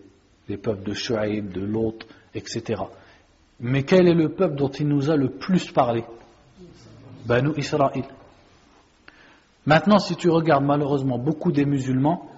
[0.48, 2.82] les peuples de Shu'aib, de Lot, etc.
[3.60, 6.04] Mais quel est le peuple dont il nous a le plus parlé?
[7.26, 8.04] Banu Israël.
[9.66, 12.30] Maintenant, si tu regardes malheureusement beaucoup des musulmans,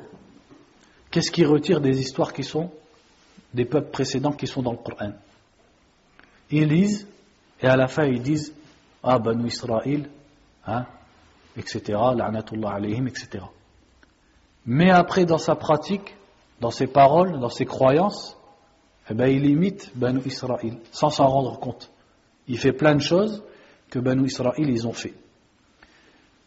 [1.11, 2.73] qu'est-ce qu'ils retirent des histoires qui sont
[3.55, 5.13] des peuples précédents qui sont dans le Coran?
[6.51, 7.07] Ils lisent
[7.61, 8.53] et à la fin ils disent
[9.03, 10.09] Ah, Banu Israël,
[10.67, 10.87] hein,
[11.57, 13.45] etc., alayhim, etc.
[14.73, 16.15] Mais après, dans sa pratique,
[16.61, 18.39] dans ses paroles, dans ses croyances,
[19.11, 21.91] eh ben, il imite Banu Israël sans s'en rendre compte.
[22.47, 23.43] Il fait plein de choses
[23.91, 25.15] que Banu Israël ils ont fait.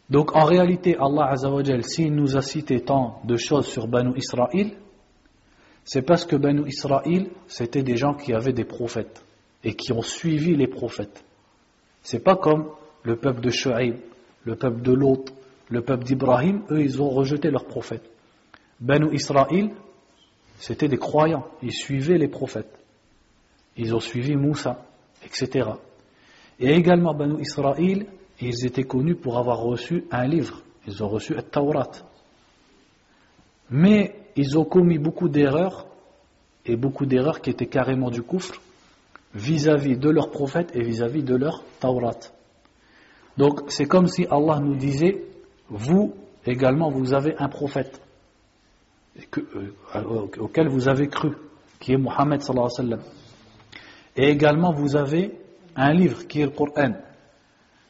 [0.08, 4.70] Donc en réalité, Allah Azzawajal, s'il nous a cité tant de choses sur Banu Israël,
[5.84, 9.22] c'est parce que Banu Israël, c'était des gens qui avaient des prophètes
[9.64, 11.22] et qui ont suivi les prophètes.
[12.00, 12.70] C'est pas comme
[13.02, 13.96] le peuple de Shu'aib,
[14.44, 15.30] le peuple de Lot,
[15.68, 18.13] le peuple d'Ibrahim, eux ils ont rejeté leurs prophètes.
[18.80, 19.70] Banu Israël,
[20.58, 22.78] c'était des croyants, ils suivaient les prophètes.
[23.76, 24.84] Ils ont suivi Moussa,
[25.24, 25.70] etc.
[26.60, 28.06] Et également Banu Israël,
[28.40, 30.62] ils étaient connus pour avoir reçu un livre.
[30.86, 31.90] Ils ont reçu le Taurat.
[33.70, 35.86] Mais ils ont commis beaucoup d'erreurs,
[36.66, 38.60] et beaucoup d'erreurs qui étaient carrément du coufre,
[39.34, 42.18] vis-à-vis de leur prophète et vis-à-vis de leur Taurat.
[43.36, 45.24] Donc c'est comme si Allah nous disait,
[45.68, 46.14] vous
[46.46, 48.00] également vous avez un prophète
[49.16, 51.32] euh, auquel vous avez cru,
[51.78, 53.14] qui est Mohammed sallallahu alayhi wa sallam.
[54.16, 55.32] Et également vous avez
[55.76, 56.94] un livre qui est le Coran.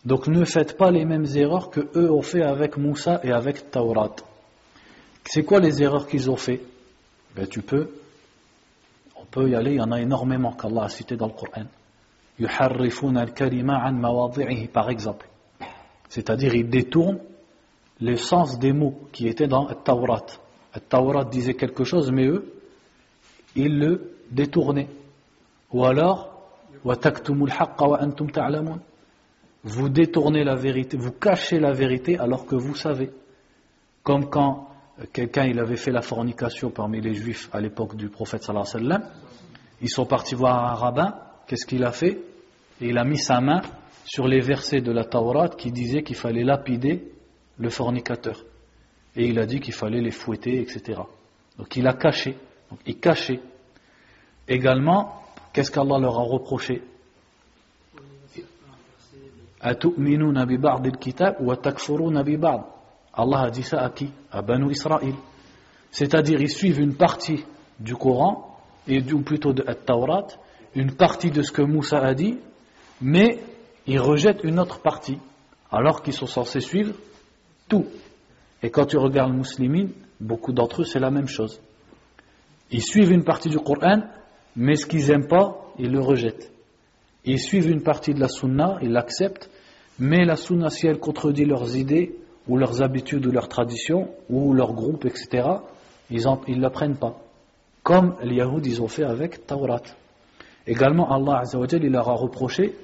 [0.05, 3.71] Donc ne faites pas les mêmes erreurs que eux ont fait avec Moussa et avec
[3.71, 4.15] Taurat.
[5.25, 6.61] C'est quoi les erreurs qu'ils ont fait?
[7.35, 7.89] Ben, Tu peux,
[9.17, 11.65] on peut y aller, il y en a énormément qu'Allah a cité dans le Coran.
[14.73, 15.29] Par exemple.
[16.09, 17.21] C'est-à-dire, ils détournent
[18.01, 20.27] le sens des mots qui étaient dans Taurat.
[20.81, 22.53] Taurat disait quelque chose, mais eux,
[23.57, 24.89] ils le détournaient.
[25.73, 26.35] Ou alors,
[29.65, 33.11] vous détournez la vérité, vous cachez la vérité alors que vous savez.
[34.03, 34.69] Comme quand
[35.13, 39.03] quelqu'un avait fait la fornication parmi les juifs à l'époque du prophète sallallahu alayhi
[39.81, 41.15] ils sont partis voir un rabbin,
[41.47, 42.21] qu'est-ce qu'il a fait?
[42.81, 43.63] Il a mis sa main
[44.05, 47.13] sur les versets de la Torah qui disaient qu'il fallait lapider
[47.59, 48.45] le fornicateur.
[49.17, 51.01] Et il a dit qu'il fallait les fouetter, etc.
[51.59, 52.37] Donc il a caché,
[52.71, 53.41] donc il cachait.
[54.49, 55.23] Également,
[55.53, 56.83] qu'est-ce qu'Allah leur a reproché?
[63.17, 64.11] Allah a dit ça à qui?
[64.31, 65.15] À Banu Israël.
[65.91, 67.45] C'est-à-dire, ils suivent une partie
[67.79, 70.27] du Coran, et, ou plutôt de Taurat,
[70.75, 72.39] une partie de ce que Moussa a dit,
[73.01, 73.39] mais
[73.87, 75.19] ils rejettent une autre partie,
[75.71, 76.95] alors qu'ils sont censés suivre
[77.69, 77.87] tout.
[78.65, 81.61] Et quand tu regardes les musulmans, beaucoup d'entre eux, c'est la même chose.
[82.71, 84.05] Ils suivent une partie du Coran,
[84.57, 86.51] mais ce qu'ils n'aiment pas, ils le rejettent.
[87.27, 89.51] Ils suivent une partie de la sunna, ils l'acceptent,
[89.99, 92.17] mais la sunna, si elle contredit leurs idées,
[92.49, 95.47] ou leurs habitudes, ou leurs traditions, ou leur groupe, etc.,
[96.11, 97.21] ils ne l'apprennent pas.
[97.83, 99.83] Comme les Yahoud, ils ont fait avec Taurat.
[100.67, 102.75] Également, Allah Azzawajal, il leur a reproché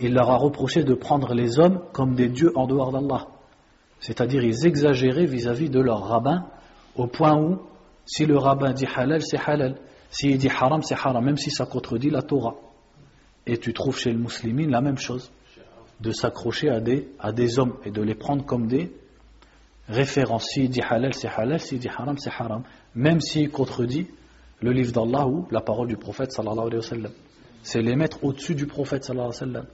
[0.00, 3.28] il leur a reproché de prendre les hommes comme des dieux en dehors d'Allah.
[4.00, 6.46] C'est-à-dire, ils exagéraient vis-à-vis de leur rabbin,
[6.96, 7.60] au point où,
[8.04, 9.76] si le rabbin dit halal, c'est halal.
[10.10, 12.56] S'il dit haram, c'est haram, même si ça contredit la Torah.
[13.46, 15.30] Et tu trouves chez le musulman la même chose,
[16.00, 18.92] de s'accrocher à des, à des hommes et de les prendre comme des
[19.88, 20.46] références.
[20.46, 22.64] S'il dit halal, c'est halal, s'il dit haram, c'est haram.
[22.94, 24.08] Même s'il contredit
[24.60, 27.10] le livre d'Allah ou la parole du prophète sallallahu alayhi wa.
[27.62, 29.66] C'est les mettre au-dessus du prophète sallallahu alayhi wa sallam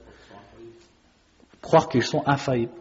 [1.61, 2.71] croire qu'ils sont infaillibles.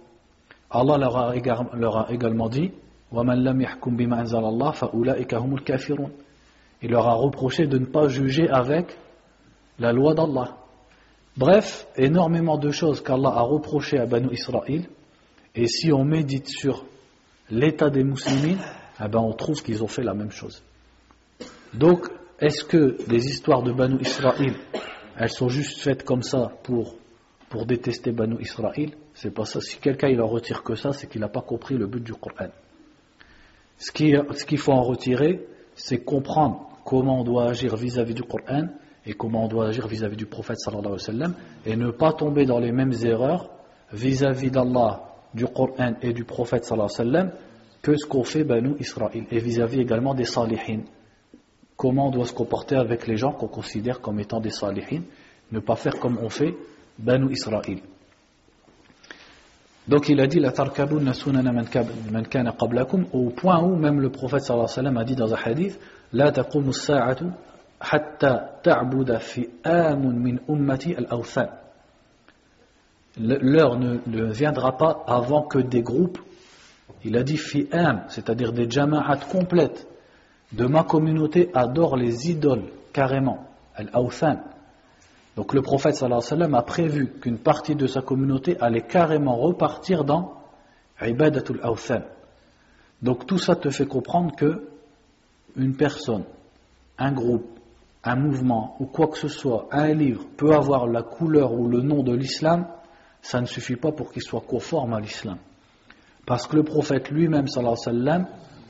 [0.70, 1.34] Allah leur a,
[1.74, 2.72] leur a également dit
[6.82, 8.98] Il leur a reproché de ne pas juger avec
[9.78, 10.56] la loi d'Allah.
[11.36, 14.88] Bref, énormément de choses qu'Allah a reprochées à Banu Israël.
[15.54, 16.84] Et si on médite sur
[17.50, 18.60] l'état des musulmans,
[19.00, 20.62] eh ben on trouve qu'ils ont fait la même chose.
[21.72, 22.08] Donc,
[22.40, 24.54] est-ce que les histoires de Banu Israël,
[25.16, 26.94] elles sont juste faites comme ça pour
[27.48, 29.60] pour détester Banu Israël C'est pas ça.
[29.60, 32.14] Si quelqu'un il en retire que ça, c'est qu'il n'a pas compris le but du
[32.14, 32.48] Coran.
[33.78, 38.68] Ce qu'il faut en retirer, c'est comprendre comment on doit agir vis-à-vis du Coran
[39.06, 41.34] et comment on doit agir vis-à-vis du prophète sallallahu alayhi wa sallam
[41.64, 43.50] et ne pas tomber dans les mêmes erreurs
[43.92, 47.32] vis-à-vis d'Allah, du Coran et du prophète sallallahu alayhi wa sallam
[47.82, 50.80] que ce qu'ont fait Banu Israël et vis-à-vis également des salihin.
[51.76, 55.02] Comment on doit se comporter avec les gens qu'on considère comme étant des salihin,
[55.52, 56.54] ne pas faire comme on fait
[56.98, 57.78] Banu Israël.
[59.88, 64.10] Donc il a dit la tarkabun sunana man kana qablakum au point où même le
[64.10, 65.80] prophète sallallahu alayhi wa sallam a dit dans un hadith
[66.12, 67.24] la taqumu as-sa'atu
[67.80, 71.48] hatta ta'buda fi'amun min ummati al-awthan.
[73.18, 76.18] L'heure ne, ne, viendra pas avant que des groupes
[77.04, 79.86] il a dit fi'am c'est-à-dire des jama'at complètes
[80.52, 84.40] de ma communauté adorent les idoles carrément al-awthan
[85.38, 90.32] donc le prophète a prévu qu'une partie de sa communauté allait carrément repartir dans
[91.00, 92.00] ibadatul awthan.
[93.02, 94.68] Donc tout ça te fait comprendre que
[95.54, 96.24] une personne,
[96.98, 97.60] un groupe,
[98.02, 101.82] un mouvement ou quoi que ce soit, un livre peut avoir la couleur ou le
[101.82, 102.66] nom de l'islam,
[103.22, 105.38] ça ne suffit pas pour qu'il soit conforme à l'islam.
[106.26, 107.46] Parce que le prophète lui-même,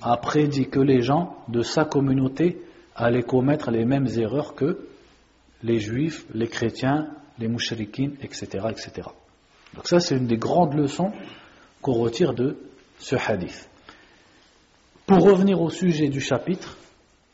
[0.02, 2.60] a prédit que les gens de sa communauté
[2.94, 4.87] allaient commettre les mêmes erreurs que
[5.62, 9.08] les juifs, les chrétiens, les mouchrikines, etc., etc.
[9.74, 11.12] Donc ça, c'est une des grandes leçons
[11.82, 12.56] qu'on retire de
[12.98, 13.68] ce hadith.
[15.06, 16.76] Pour revenir au sujet du chapitre,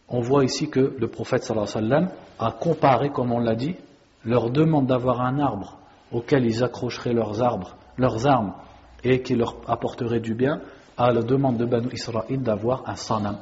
[0.09, 2.07] on voit ici que le prophète sallallahu alayhi
[2.39, 3.77] a comparé, comme on l'a dit,
[4.25, 5.79] leur demande d'avoir un arbre
[6.13, 8.55] auquel ils accrocheraient leurs arbres, leurs armes
[9.03, 10.61] et qui leur apporterait du bien,
[10.97, 13.39] à la demande de Banu Israël d'avoir un sanam.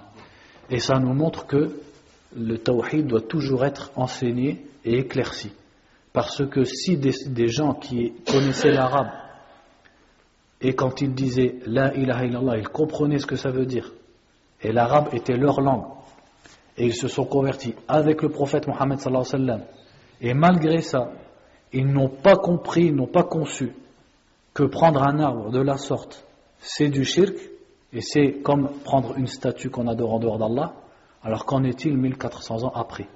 [0.71, 1.77] Et ça nous montre que
[2.35, 5.53] le tawhid doit toujours être enseigné et éclairci.
[6.13, 9.11] Parce que si des, gens qui connaissaient l'arabe,
[10.61, 13.93] et quand ils disaient La ilaha illallah, ils comprenaient ce que ça veut dire,
[14.61, 15.87] et l'arabe était leur langue,
[16.77, 19.67] et ils se sont convertis avec le prophète Mohammed sallallahu alayhi wa sallam,
[20.21, 21.13] et malgré ça,
[21.73, 23.73] ils n'ont pas compris, ils n'ont pas conçu
[24.53, 26.27] que prendre un arbre de la sorte,
[26.59, 27.35] c'est du shirk,
[27.95, 30.75] et c'est comme prendre une statue qu'on adore en dehors d'Allah,
[31.23, 33.07] alors qu'en est-il 1400 ans après?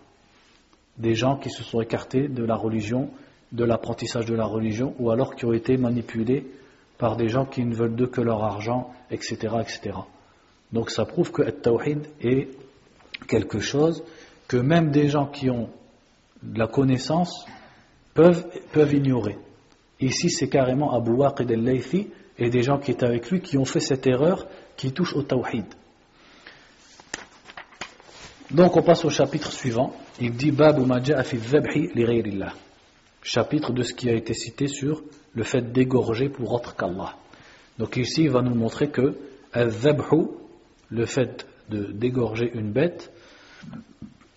[0.98, 3.10] Des gens qui se sont écartés de la religion,
[3.52, 6.46] de l'apprentissage de la religion, ou alors qui ont été manipulés
[6.98, 9.98] par des gens qui ne veulent d'eux que leur argent, etc., etc.
[10.72, 12.48] Donc ça prouve que le tawhid est
[13.28, 14.02] quelque chose
[14.48, 15.68] que même des gens qui ont
[16.42, 17.46] de la connaissance
[18.14, 19.38] peuvent, peuvent ignorer.
[20.00, 23.64] Ici, c'est carrément Abu Waqid al-Laythi et des gens qui étaient avec lui qui ont
[23.64, 25.64] fait cette erreur qui touche au tawhid.
[28.50, 29.92] Donc on passe au chapitre suivant.
[30.18, 30.82] Il dit Babu
[33.22, 35.02] Chapitre de ce qui a été cité sur
[35.34, 37.16] le fait d'égorger pour autre qu'Allah.
[37.78, 39.14] Donc ici il va nous montrer que
[40.88, 43.12] le fait de d'égorger une bête,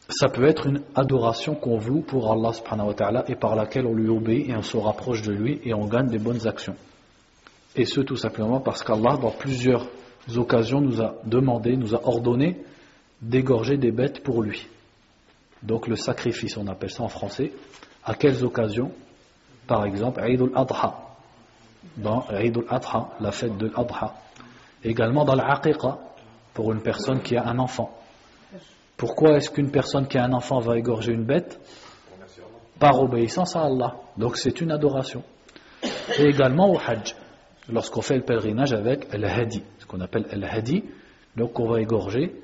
[0.10, 3.86] ça peut être une adoration qu'on voue pour Allah subhanahu wa ta'ala et par laquelle
[3.86, 6.76] on lui obéit et on se rapproche de lui et on gagne des bonnes actions.
[7.78, 9.88] Et ce tout simplement parce qu'Allah dans plusieurs
[10.36, 12.58] occasions nous a demandé, nous a ordonné
[13.22, 14.68] d'égorger des bêtes pour lui.
[15.64, 17.52] Donc le sacrifice, on appelle ça en français.
[18.04, 18.92] À quelles occasions
[19.68, 20.98] Par exemple, Eid al-Adha.
[21.98, 24.14] Dans Eid al-Adha, la fête de l'Adha.
[24.84, 26.00] Également dans l'Aqiqa,
[26.54, 27.92] pour une personne qui a un enfant.
[28.98, 31.60] Pourquoi est-ce qu'une personne qui a un enfant va égorger une bête?
[32.80, 33.96] Par obéissance à Allah.
[34.18, 35.24] Donc c'est une adoration.
[36.18, 37.16] Et également au Hajj,
[37.70, 40.84] lorsqu'on fait le pèlerinage avec el hadi, ce qu'on appelle el hadi,
[41.36, 42.36] donc on va égorger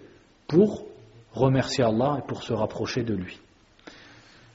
[0.47, 0.85] pour
[1.35, 3.39] remercier Allah et pour se rapprocher de lui.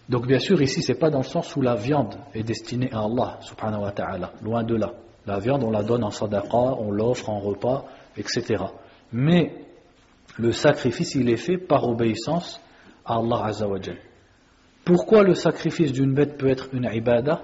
[0.08, 3.04] Donc bien sûr ici c'est pas dans le sens où la viande est destinée à
[3.04, 4.92] Allah subhanahu wa ta'ala, loin de là.
[5.26, 7.84] La viande on la donne en sadaqa, on l'offre en repas,
[8.16, 8.64] etc.
[9.12, 9.54] Mais
[10.38, 12.60] le sacrifice, il est fait par obéissance
[13.04, 13.52] à Allah.
[14.84, 17.42] Pourquoi le sacrifice d'une bête peut être une ibada?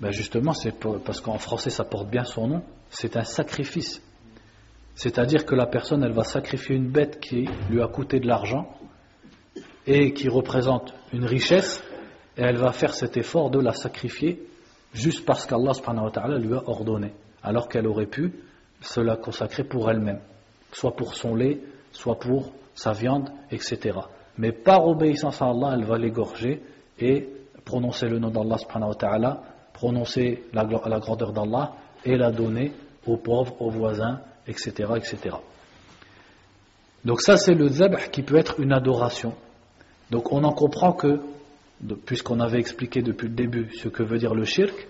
[0.00, 0.72] Ben Justement, c'est
[1.04, 4.02] parce qu'en français ça porte bien son nom, c'est un sacrifice.
[4.96, 8.66] C'est-à-dire que la personne, elle va sacrifier une bête qui lui a coûté de l'argent
[9.86, 11.84] et qui représente une richesse,
[12.36, 14.42] et elle va faire cet effort de la sacrifier
[14.94, 15.72] juste parce qu'Allah
[16.38, 18.32] lui a ordonné, alors qu'elle aurait pu
[18.80, 20.20] se la consacrer pour elle-même,
[20.72, 21.60] soit pour son lait,
[21.92, 23.98] soit pour sa viande, etc.
[24.38, 26.62] Mais par obéissance à Allah, elle va l'égorger
[26.98, 27.28] et
[27.66, 28.56] prononcer le nom d'Allah
[29.74, 32.72] prononcer la, la grandeur d'Allah et la donner
[33.06, 34.90] aux pauvres, aux voisins, etc.
[37.04, 39.34] Donc ça c'est le zabh qui peut être une adoration.
[40.10, 41.20] Donc on en comprend que,
[42.04, 44.88] puisqu'on avait expliqué depuis le début ce que veut dire le shirk,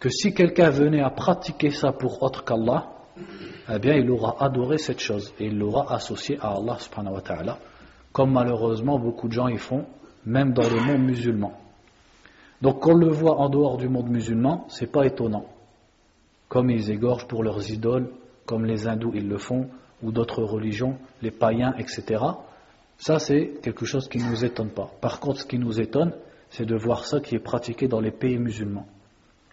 [0.00, 2.88] que si quelqu'un venait à pratiquer ça pour autre qu'Allah,
[3.72, 6.78] eh bien il aura adoré cette chose et il l'aura associé à Allah
[8.12, 9.86] comme malheureusement beaucoup de gens y font,
[10.26, 11.52] même dans le monde musulman.
[12.60, 15.46] Donc qu'on le voit en dehors du monde musulman, c'est pas étonnant.
[16.48, 18.10] Comme ils égorgent pour leurs idoles,
[18.52, 19.70] comme les hindous ils le font,
[20.02, 22.22] ou d'autres religions, les païens, etc.
[22.98, 24.90] Ça c'est quelque chose qui ne nous étonne pas.
[25.00, 26.12] Par contre, ce qui nous étonne,
[26.50, 28.86] c'est de voir ça qui est pratiqué dans les pays musulmans.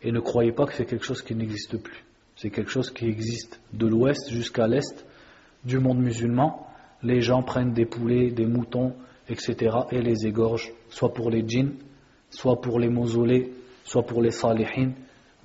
[0.02, 2.04] Et ne croyez pas que c'est quelque chose qui n'existe plus.
[2.36, 5.06] C'est quelque chose qui existe de l'ouest jusqu'à l'est
[5.64, 6.68] du monde musulman.
[7.02, 8.96] Les gens prennent des poulets, des moutons,
[9.30, 9.78] etc.
[9.92, 11.76] et les égorge, soit pour les djinns,
[12.32, 13.54] soit pour les mausolées,
[13.86, 14.92] soit pour les salihin.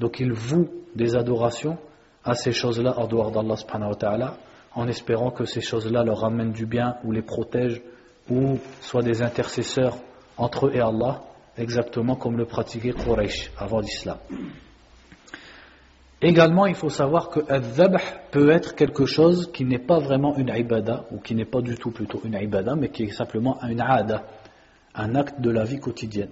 [0.01, 1.79] Donc ils vouent des adorations
[2.25, 4.37] à ces choses-là en dehors d'Allah subhanahu wa ta'ala,
[4.75, 7.83] en espérant que ces choses-là leur ramènent du bien ou les protègent,
[8.31, 9.97] ou soient des intercesseurs
[10.37, 11.23] entre eux et Allah,
[11.59, 14.19] exactement comme le pratiquait Quraysh avant l'islam.
[16.23, 17.63] Également, il faut savoir que al
[18.31, 21.77] peut être quelque chose qui n'est pas vraiment une ibada, ou qui n'est pas du
[21.77, 24.25] tout plutôt une ibada, mais qui est simplement une ada,
[24.95, 26.31] un acte de la vie quotidienne.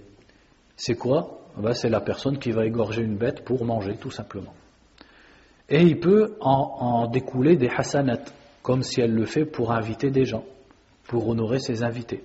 [0.77, 1.41] C'est quoi?
[1.59, 4.55] Ben, C'est la personne qui va égorger une bête pour manger, tout simplement.
[5.73, 8.21] Et il peut en, découler des hasanat,
[8.63, 10.45] comme si elle le fait pour inviter des gens,
[11.09, 12.23] pour honorer ses invités.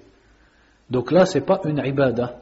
[0.89, 2.41] Donc là, c'est pas une ibada.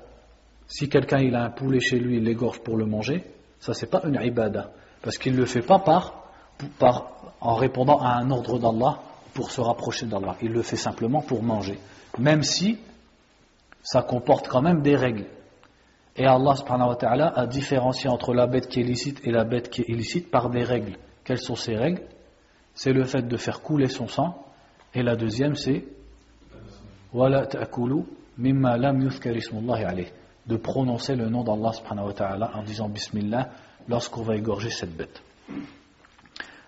[0.67, 3.23] Si quelqu'un a un poulet chez lui, il l'égorge pour le manger,
[3.59, 4.71] ça c'est pas une ibada.
[5.03, 6.25] Parce qu'il ne le fait pas par,
[6.79, 8.97] par, en répondant à un ordre d'Allah
[9.35, 10.35] pour se rapprocher d'Allah.
[10.41, 11.77] Il le fait simplement pour manger.
[12.17, 12.79] Même si
[13.83, 15.27] ça comporte quand même des règles.
[16.17, 19.43] Et Allah subhanahu wa ta'ala a différencié entre la bête qui est licite et la
[19.43, 20.97] bête qui est illicite par des règles.
[21.23, 22.03] Quelles sont ces règles?
[22.73, 24.45] C'est le fait de faire couler son sang.
[24.93, 25.83] Et la deuxième c'est
[30.47, 33.49] de prononcer le nom d'Allah subhanahu wa ta'ala en disant Bismillah
[33.87, 35.21] lorsqu'on va égorger cette bête.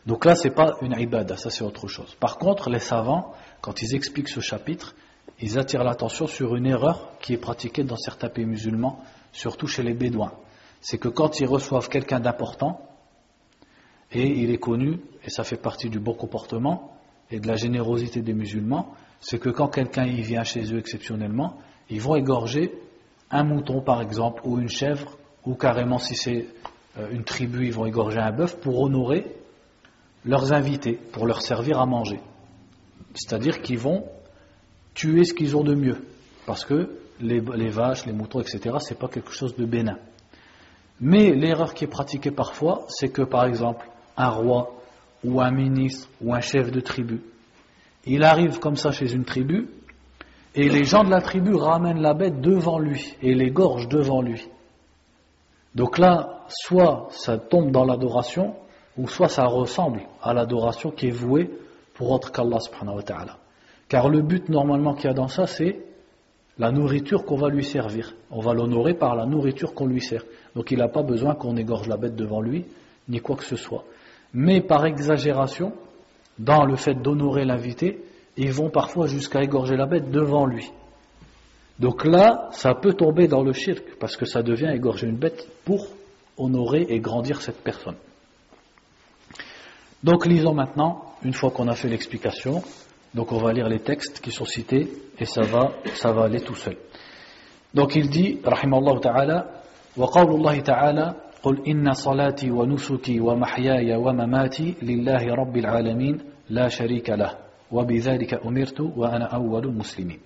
[0.05, 2.15] Donc là, ce n'est pas une ibada, ça c'est autre chose.
[2.15, 4.95] Par contre, les savants, quand ils expliquent ce chapitre,
[5.39, 8.99] ils attirent l'attention sur une erreur qui est pratiquée dans certains pays musulmans,
[9.31, 10.33] surtout chez les bédouins.
[10.81, 12.81] C'est que quand ils reçoivent quelqu'un d'important,
[14.11, 16.93] et il est connu, et ça fait partie du bon comportement
[17.29, 21.57] et de la générosité des musulmans, c'est que quand quelqu'un y vient chez eux exceptionnellement,
[21.89, 22.73] ils vont égorger
[23.29, 26.47] un mouton par exemple, ou une chèvre, ou carrément si c'est
[26.97, 29.25] euh, une tribu, ils vont égorger un bœuf pour honorer
[30.25, 32.19] leurs invités, pour leur servir à manger.
[33.13, 34.05] C'est-à-dire qu'ils vont
[34.97, 35.97] tuer ce qu'ils ont de mieux,
[36.47, 36.89] parce que
[37.21, 39.97] les, vaches, les moutons, etc., c'est pas quelque chose de bénin.
[40.99, 44.73] Mais l'erreur qui est pratiquée parfois, c'est que par exemple, un roi
[45.23, 47.21] ou un ministre ou un chef de tribu,
[48.07, 49.67] il arrive comme ça chez une tribu,
[50.55, 54.47] et les gens de la tribu ramènent la bête devant lui et l'égorgent devant lui.
[55.75, 58.55] Donc là, soit ça tombe dans l'adoration,
[58.97, 61.51] ou soit ça ressemble à l'adoration qui est vouée
[61.93, 63.37] pour autre qu'Allah subhanahu wa ta'ala.
[63.89, 65.79] Car le but normalement qu'il y a dans ça, c'est
[66.59, 68.15] la nourriture qu'on va lui servir.
[68.31, 70.23] On va l'honorer par la nourriture qu'on lui sert.
[70.55, 72.65] Donc il n'a pas besoin qu'on égorge la bête devant lui,
[73.07, 73.85] ni quoi que ce soit.
[74.33, 75.73] Mais par exagération,
[76.39, 78.03] dans le fait d'honorer l'invité,
[78.35, 80.69] ils vont parfois jusqu'à égorger la bête devant lui.
[81.79, 85.47] Donc là, ça peut tomber dans le shirk, parce que ça devient égorger une bête
[85.63, 85.87] pour
[86.37, 87.95] honorer et grandir cette personne.
[90.03, 92.63] Donc lisons maintenant, une fois qu'on a fait l'explication,
[93.14, 96.40] donc on va lire les textes qui sont cités et ça va, ça va aller
[96.40, 96.76] tout seul.
[97.74, 99.62] Donc il dit, rahimallahu ta'ala,
[99.96, 106.18] وقول الله تعالى قل إن صلاتي ونسكي ومحياي ومماتي لله رب العالمين
[106.50, 107.38] لا شريك له
[107.70, 110.18] وبذلك أمرت وأنا أول المسلمين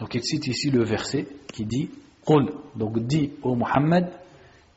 [0.00, 1.90] Donc il cite ici le verset qui dit
[2.26, 4.08] قل donc dit au Muhammad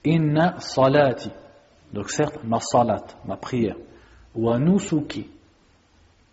[0.06, 1.32] Inna salati.
[1.91, 3.76] Donc certes, ma salat, ma prière.
[4.36, 5.30] Wa nusuki.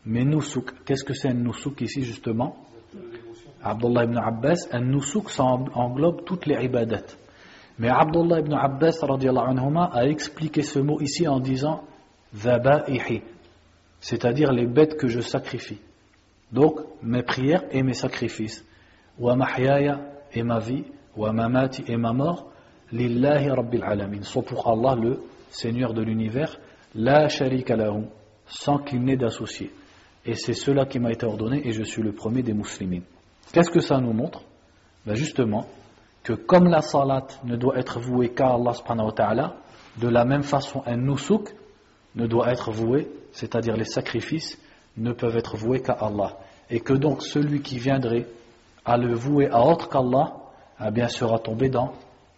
[0.10, 2.56] mais nusuk, qu'est-ce que c'est un nusuk ici justement?
[3.62, 7.04] Abdullah ibn Abbas, un nusuk ça englobe toutes les ibadat.
[7.78, 11.84] Mais Abdullah ibn Abbas anhuma, a expliqué ce mot ici en disant
[12.34, 13.22] Dhaba'ihi,
[14.00, 15.80] c'est-à-dire les bêtes que je sacrifie.
[16.54, 18.64] Donc mes prières et mes sacrifices.
[19.20, 20.00] Wa mahyaya
[20.34, 20.86] et ma vie,
[21.18, 22.50] wa mamati et ma mort,
[22.94, 26.58] Lillahi Rabbil Alamin, soit pour Allah le Seigneur de l'univers,
[26.96, 28.04] la sharika lahu,
[28.46, 29.70] sans qu'il n'ait d'associé.
[30.28, 33.06] Et c'est cela qui m'a été ordonné et je suis le premier des musulmans.
[33.54, 34.44] Qu'est-ce que ça nous montre?
[35.06, 35.66] Ben Justement,
[36.22, 39.56] que comme la salat ne doit être vouée qu'à Allah
[39.98, 41.56] de la même façon un nusuk
[42.16, 44.60] ne doit être voué, c'est-à-dire les sacrifices
[44.98, 46.38] ne peuvent être voués qu'à Allah.
[46.70, 48.28] Et que donc celui qui viendrait
[48.84, 50.36] à le vouer à autre qu'Allah,
[50.86, 51.94] eh bien sera tombé dans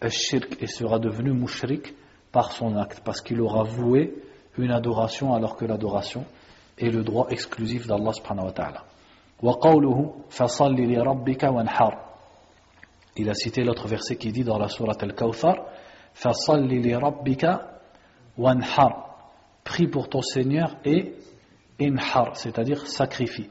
[0.08, 1.96] shirk et sera devenu mushrik
[2.32, 4.14] par son acte, parce qu'il aura voué
[4.60, 6.26] une adoration alors que l'adoration
[6.80, 8.84] est le droit exclusif d'Allah subhanahu wa ta'ala.
[13.16, 15.56] Il a cité l'autre verset qui dit dans la sourate Al-Kawthar
[19.64, 21.14] Prie pour ton Seigneur et
[21.80, 23.50] inhar, c'est-à-dire sacrifie.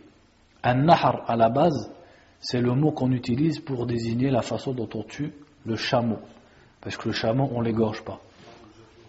[0.63, 1.93] An-nahar à la base,
[2.41, 5.33] c'est le mot qu'on utilise pour désigner la façon dont on tue
[5.65, 6.19] le chameau.
[6.81, 8.21] Parce que le chameau, on ne l'égorge pas.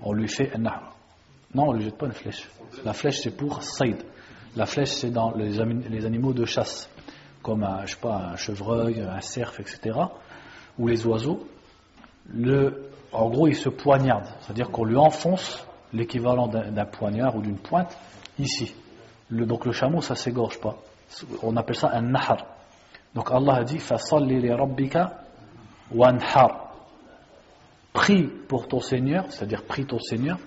[0.03, 2.47] On lui fait un Non, on ne lui jette pas une flèche.
[2.86, 3.98] La flèche, c'est pour saïd.
[4.56, 6.90] La flèche, c'est dans les, animaux de chasse.
[7.42, 7.86] comme un,
[8.36, 9.98] chevreuil, un cerf, etc.,
[10.78, 11.48] ou les oiseaux,
[12.34, 17.58] le, en gros, il se poignarde, c'est-à-dire qu'on lui enfonce l'équivalent d'un poignard ou d'une
[17.58, 17.98] pointe
[18.38, 18.74] ici.
[19.30, 20.78] Donc le chameau, ça s'égorge pas.
[21.44, 22.46] On appelle ça un nahar.
[23.16, 25.24] Donc Allah a dit Fasalli li rabbika.
[27.94, 30.38] Prie pour ton Seigneur, c'est-à-dire prie ton Seigneur,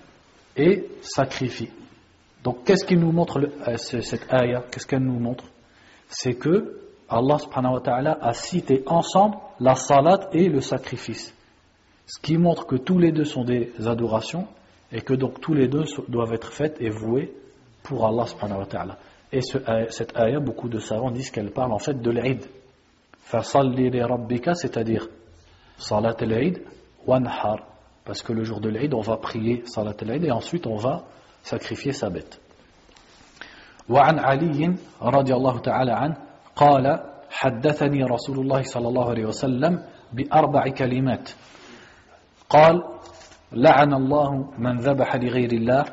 [0.55, 1.69] et sacrifie.
[2.43, 4.63] Donc qu'est-ce qui nous montre euh, cette ayah?
[4.69, 5.45] Qu'est-ce qu'elle nous montre?
[6.09, 11.33] C'est que Allah subhanahu wa ta'ala a cité ensemble la salat et le sacrifice.
[12.05, 14.47] Ce qui montre que tous les deux sont des adorations
[14.91, 17.33] et que donc tous les deux doivent être faites et vouées
[17.81, 18.97] pour Allah subhanahu wa ta'ala.
[19.31, 22.45] Et euh, cette ayah, beaucoup de savants disent qu'elle parle en fait de l'Aïd.
[23.19, 25.07] Fasalli li rabbika, c'est-à-dire
[25.77, 26.61] salat al-Aïd,
[27.07, 27.67] wanhar.
[28.05, 31.05] Parce que le jour de l'Aïd, on va prier salat al-Aïd et ensuite on va
[31.43, 32.39] sacrifier sa bête.
[33.89, 36.15] وعن علي رضي الله تعالى عنه
[36.55, 39.83] قال حدثني رسول الله صلى الله عليه وسلم
[40.13, 41.29] بأربع كلمات
[42.49, 42.83] قال
[43.51, 45.83] لعن الله من ذبح لغير الله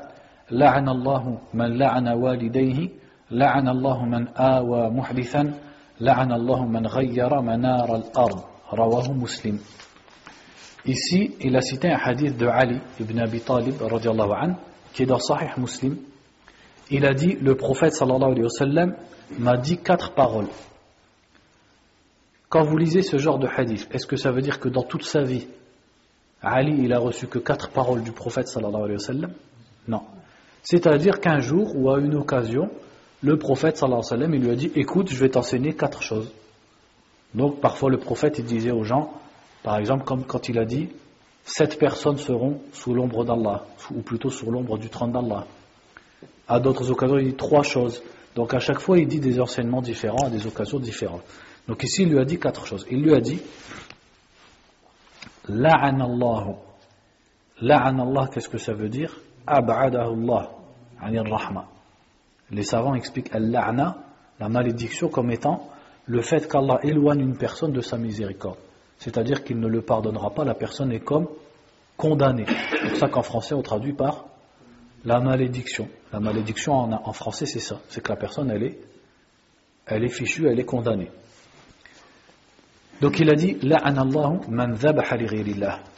[0.51, 2.89] لعن الله من لعن والديه
[3.31, 5.55] لعن الله من آوى محدثا
[6.01, 8.41] لعن الله من غير منار الأرض
[8.73, 9.59] رواه مسلم
[10.87, 14.57] Ici, il a cité un hadith de Ali ibn Abi Talib radiallahu anhu,
[14.93, 15.97] qui est dans Sahih Muslim.
[16.91, 18.97] Il a dit, le prophète sallallahu alayhi wa sallam
[19.39, 20.49] m'a dit quatre paroles.
[22.49, 25.05] Quand vous lisez ce genre de hadith, est-ce que ça veut dire que dans toute
[25.05, 25.47] sa vie,
[26.43, 29.33] Ali, il a reçu que quatre paroles du prophète sallallahu alayhi wa sallam?
[29.87, 30.03] Non.
[30.63, 32.71] C'est-à-dire qu'un jour ou à une occasion,
[33.23, 36.33] le prophète sallallahu alayhi wa sallam, lui a dit écoute, je vais t'enseigner quatre choses.
[37.35, 39.13] Donc parfois le prophète il disait aux gens,
[39.63, 40.89] par exemple comme quand il a dit
[41.45, 43.65] sept personnes seront sous l'ombre d'Allah,
[43.95, 45.47] ou plutôt sous l'ombre du trône d'Allah.
[46.49, 48.03] À d'autres occasions, il dit trois choses.
[48.35, 51.23] Donc à chaque fois, il dit des enseignements différents à des occasions différentes.
[51.67, 52.87] Donc ici, il lui a dit quatre choses.
[52.91, 53.41] Il lui a dit
[55.49, 56.57] La'an Allah.
[57.61, 59.21] La'an Allah, qu'est-ce que ça veut dire?
[59.47, 60.51] Ab'adahu Allah,
[61.01, 61.67] rahma.
[62.51, 65.69] Les savants expliquent la malédiction, comme étant
[66.07, 68.59] le fait qu'Allah éloigne une personne de sa miséricorde.
[69.01, 71.27] C'est-à-dire qu'il ne le pardonnera pas, la personne est comme
[71.97, 72.45] condamnée.
[72.47, 74.27] C'est pour ça qu'en français on traduit par
[75.05, 75.89] la malédiction.
[76.13, 78.79] La malédiction en, français c'est ça, c'est que la personne elle est,
[79.87, 81.11] elle est fichue, elle est condamnée.
[83.01, 83.57] Donc il a dit
[84.49, 84.77] man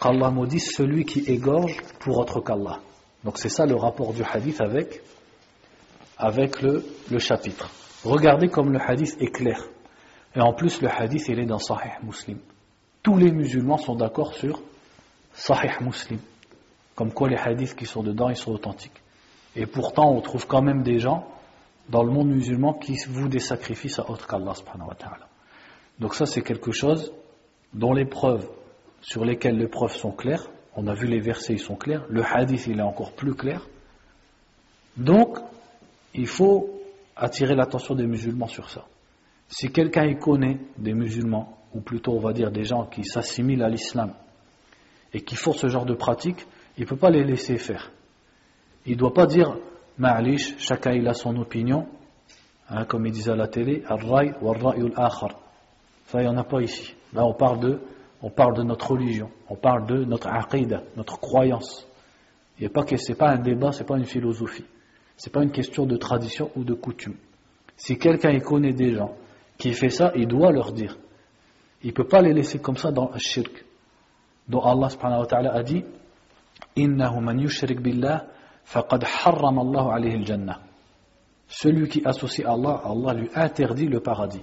[0.01, 2.79] Qu'Allah maudisse celui qui égorge pour autre qu'Allah.
[3.25, 5.03] Donc c'est ça le rapport du hadith avec,
[6.17, 7.69] avec le, le chapitre.
[8.05, 9.61] Regardez comme le hadith est clair.
[10.37, 12.39] Et en plus le hadith il est dans Sahih Muslim.
[13.03, 14.63] Tous les musulmans sont d'accord sur
[15.35, 16.21] Sahih Muslim.
[16.95, 19.01] Comme quoi les hadiths qui sont dedans ils sont authentiques.
[19.57, 21.27] Et pourtant on trouve quand même des gens
[21.89, 25.29] dans le monde musulman qui vouent des sacrifices à autre qu'Allah subhanahu wa ta'ala.
[25.99, 27.13] Donc ça c'est quelque chose
[27.75, 28.49] dont les preuves,
[29.01, 32.23] sur lesquelles les preuves sont claires, on a vu les versets, ils sont clairs, le
[32.25, 33.67] hadith il est encore plus clair.
[34.97, 35.39] Donc,
[36.15, 36.81] il faut
[37.17, 38.85] attirer l'attention des musulmans sur ça.
[39.53, 43.63] Si quelqu'un y connaît des musulmans, ou plutôt on va dire des gens qui s'assimilent
[43.63, 44.15] à l'islam,
[45.13, 46.47] et qui font ce genre de pratique,
[46.79, 47.93] il ne peut pas les laisser faire.
[48.87, 49.59] Il ne doit pas dire,
[49.99, 51.87] ma'alish, chacun il a son opinion,
[52.71, 55.39] hein, comme il disait à la télé, al-ray wa al-akhar.
[56.07, 56.95] Ça, il n'y en a pas ici.
[57.13, 57.81] Là, on parle de,
[58.23, 61.87] on parle de notre religion, on parle de notre aqidah, notre croyance.
[62.59, 64.65] Que c'est pas un débat, c'est pas une philosophie.
[65.19, 67.17] C'est pas une question de tradition ou de coutume.
[67.77, 69.15] Si quelqu'un y connaît des gens
[69.63, 70.99] qui fait ça, il doit leur dire.
[71.85, 73.65] Il peut pas les laisser comme ça dans le shirk.
[74.49, 75.85] dont Allah subhanahu wa ta'ala a dit
[76.75, 78.27] Innahu man yushrik billah
[78.65, 80.59] faqad harram Allah alayhi al-jannah.
[81.47, 84.43] Celui qui associe Allah, Allah lui interdit le paradis.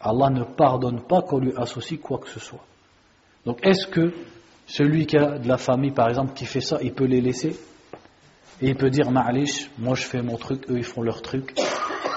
[0.00, 2.64] Allah ne pardonne pas qu'on lui associe quoi que ce soit.
[3.44, 4.12] Donc est-ce que
[4.68, 7.56] celui qui a de la famille par exemple qui fait ça, il peut les laisser
[8.62, 11.54] Et il peut dire Ma'alish, moi je fais mon truc, eux ils font leur truc,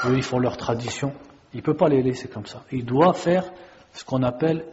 [0.05, 1.13] eux ils font leur tradition.
[1.53, 2.63] Il ne peut pas les laisser comme ça.
[2.71, 3.51] Il doit faire
[3.93, 4.65] ce qu'on appelle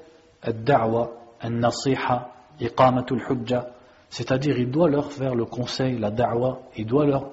[0.42, 1.10] ad-da'wa,
[1.40, 3.70] an-nasiha, iqamatul hujja,
[4.10, 7.30] c'est-à-dire il doit leur faire le conseil, la da'wa, il doit leur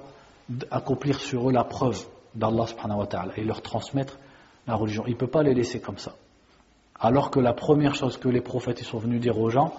[0.70, 2.04] accomplir sur eux la preuve
[2.34, 4.18] d'Allah subhanahu wa et leur transmettre
[4.66, 5.04] la religion.
[5.06, 6.14] Il ne peut pas les laisser comme ça.
[6.98, 9.74] Alors que la première chose que les prophètes sont venus dire aux gens,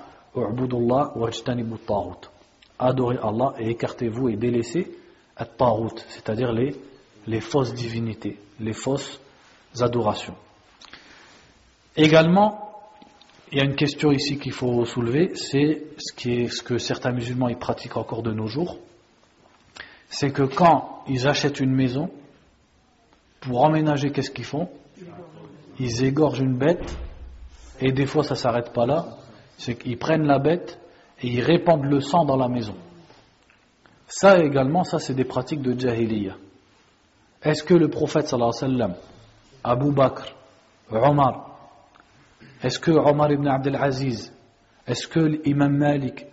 [2.79, 4.91] Adorez Allah et écartez-vous et délaissez
[5.37, 6.75] at-tarut, c'est-à-dire les,
[7.27, 9.19] les fausses divinités, les fausses
[9.79, 10.35] adorations.
[11.95, 12.65] Également,
[13.51, 16.77] il y a une question ici qu'il faut soulever, c'est ce, qui est, ce que
[16.77, 18.79] certains musulmans y pratiquent encore de nos jours,
[20.09, 22.09] c'est que quand ils achètent une maison,
[23.41, 24.69] pour emménager, qu'est-ce qu'ils font?
[25.79, 26.95] Ils égorgent une bête,
[27.79, 29.05] et des fois ça s'arrête pas là,
[29.57, 30.79] c'est qu'ils prennent la bête
[31.25, 32.75] et ils répandent le sang dans la maison.
[34.07, 36.35] Ça également, ça c'est des pratiques de jahiliya.
[37.41, 38.95] Est-ce que le prophète sallallahu alayhi wa sallam,
[39.63, 40.35] Abu Bakr,
[40.91, 41.57] Omar,
[42.61, 44.31] est-ce que Omar ibn Abdel Aziz,
[44.85, 46.27] est-ce que l'imam Malik,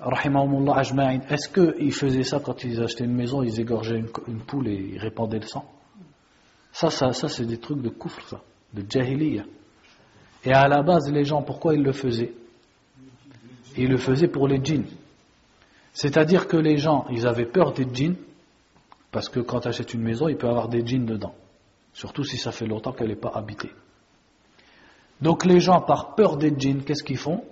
[0.00, 4.98] est-ce qu'ils faisaient ça quand ils achetaient une maison, ils égorgeaient une, poule et ils
[4.98, 5.70] répandaient le sang?
[6.72, 8.40] Ça, ça, ça c'est des trucs de kufr, ça,
[8.72, 9.44] de jahiliya.
[10.42, 12.32] Et à la base, les gens, pourquoi ils le faisaient?
[13.76, 14.86] Ils le faisaient pour les djinns.
[15.92, 18.16] C'est-à-dire que les gens, ils avaient peur des djinns,
[19.10, 21.34] parce que quand tu achètes une maison, il peut y avoir des djinns dedans.
[21.92, 23.70] Surtout si ça fait longtemps qu'elle n'est pas habitée.
[25.20, 27.44] Donc les gens, par peur des djinns, qu'est-ce qu'ils font?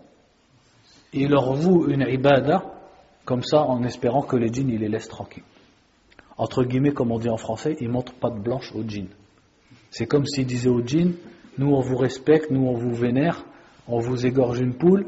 [1.12, 2.64] Ils leur vouent une ibada,
[3.24, 5.44] comme ça, en espérant que les djinns, ils les laissent tranquilles.
[6.38, 9.10] Entre guillemets, comme on dit en français, ils montrent pas de blanche aux djinns.
[9.90, 11.14] C'est comme s'ils disaient aux djinns,
[11.58, 13.44] nous on vous respecte, nous on vous vénère,
[13.86, 15.06] on vous égorge une poule,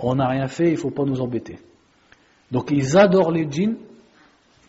[0.00, 1.58] on n'a rien fait, il ne faut pas nous embêter.
[2.50, 3.76] Donc ils adorent les djinns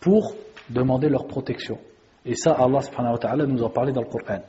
[0.00, 0.34] pour
[0.68, 1.78] demander leur protection.
[2.24, 4.42] Et ça, Allah subhanahu wa ta'ala nous a parlé dans le Coran.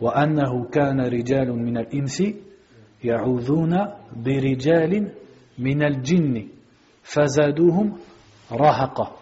[0.00, 2.22] وَأَنَّهُ كَانَ رِجَالٌ مِنَ الْإِنسِ
[3.02, 3.74] يَعُوذُونَ
[4.16, 5.12] بِرِجَالٍ
[5.58, 6.48] مِنَ الْجِنِّ
[7.02, 7.92] فَزَادُوهُمْ
[8.52, 9.16] رَهَقًا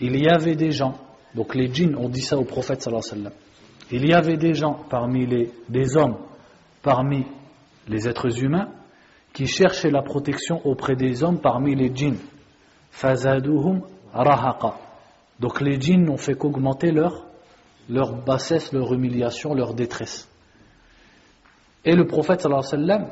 [0.00, 0.94] Il y avait des gens,
[1.34, 3.38] donc les djinns ont dit ça au prophète sallallahu alayhi wa sallam.
[3.92, 6.16] Il y avait des gens parmi les des hommes,
[6.82, 7.24] parmi
[7.88, 8.68] les êtres humains,
[9.37, 12.17] qui cherchaient la protection auprès des hommes parmi les djinns.
[12.89, 14.79] Fazaduhum rahaqa.
[15.39, 17.23] Donc les djinns n'ont fait qu'augmenter leur,
[17.87, 20.27] leur bassesse, leur humiliation, leur détresse.
[21.85, 23.11] Et le prophète sallallahu alayhi wa sallam,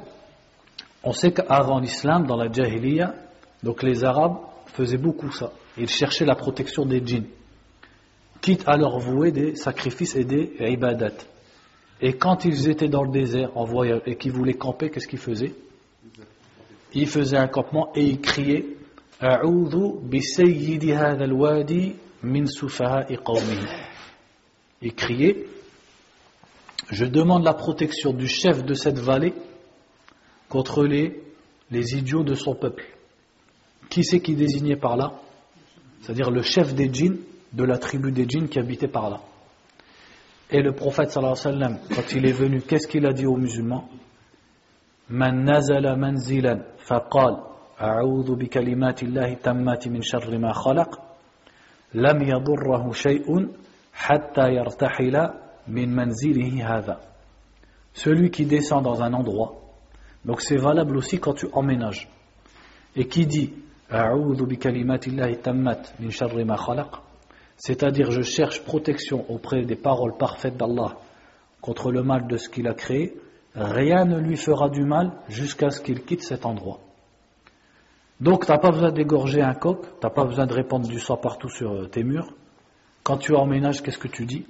[1.03, 3.13] on sait qu'avant l'islam, dans la jahiliya,
[3.61, 4.37] donc les arabes
[4.73, 5.51] faisaient beaucoup ça.
[5.77, 7.27] Ils cherchaient la protection des djinns,
[8.41, 11.11] quitte à leur vouer des sacrifices et des ibadat.
[12.01, 15.19] Et quand ils étaient dans le désert en voyage et qu'ils voulaient camper, qu'est-ce qu'ils
[15.19, 15.53] faisaient?
[16.95, 18.17] Ils faisaient un campement et
[21.19, 22.45] al-wadi min
[24.81, 25.47] et crier
[26.89, 29.33] Je demande la protection du chef de cette vallée
[30.47, 31.21] contre les,
[31.69, 32.85] les idiots de son peuple.
[33.89, 35.19] Qui c'est qui désignait par là?
[36.01, 37.17] C'est-à-dire le chef des djinns,
[37.51, 39.21] de la tribu des djinns qui habitait par là.
[40.51, 43.25] Et le prophète sallallahu alayhi wa sallam, quand il est venu, qu'est-ce qu'il a dit
[43.25, 43.89] aux musulmans?
[45.09, 47.35] Man nazala manzilan faqal
[47.77, 49.05] a'udhu bi kalimati
[49.41, 50.95] tammati min sharri ma khalaq.
[51.93, 53.49] Lam yadurrahu shay'un
[53.93, 55.23] hatta yartahila
[55.67, 56.99] min manzilihi hadha.
[57.93, 59.61] Celui qui descend dans un endroit,
[60.25, 62.09] donc c'est valable aussi quand tu emménages,
[62.95, 63.53] et qui dit
[63.89, 66.87] A'udhu bi kalimatillahi tammat min sharri ma khalaq,
[67.57, 70.97] c'est-à-dire je cherche protection auprès des paroles parfaites d'Allah
[71.61, 73.15] contre le mal de ce qu'il a créé,
[73.55, 76.79] rien ne lui fera du mal jusqu'à ce qu'il quitte cet endroit.
[78.19, 80.99] Donc, tu n'as pas besoin d'égorger un coq, tu n'as pas besoin de répandre du
[80.99, 82.31] sang partout sur euh, tes murs.
[83.03, 84.45] Quand tu emménages, qu'est-ce que tu dis?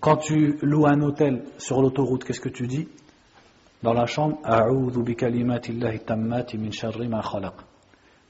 [0.00, 2.88] Quand tu loues un hôtel sur l'autoroute, qu'est-ce que tu dis?
[3.82, 4.38] Dans la chambre,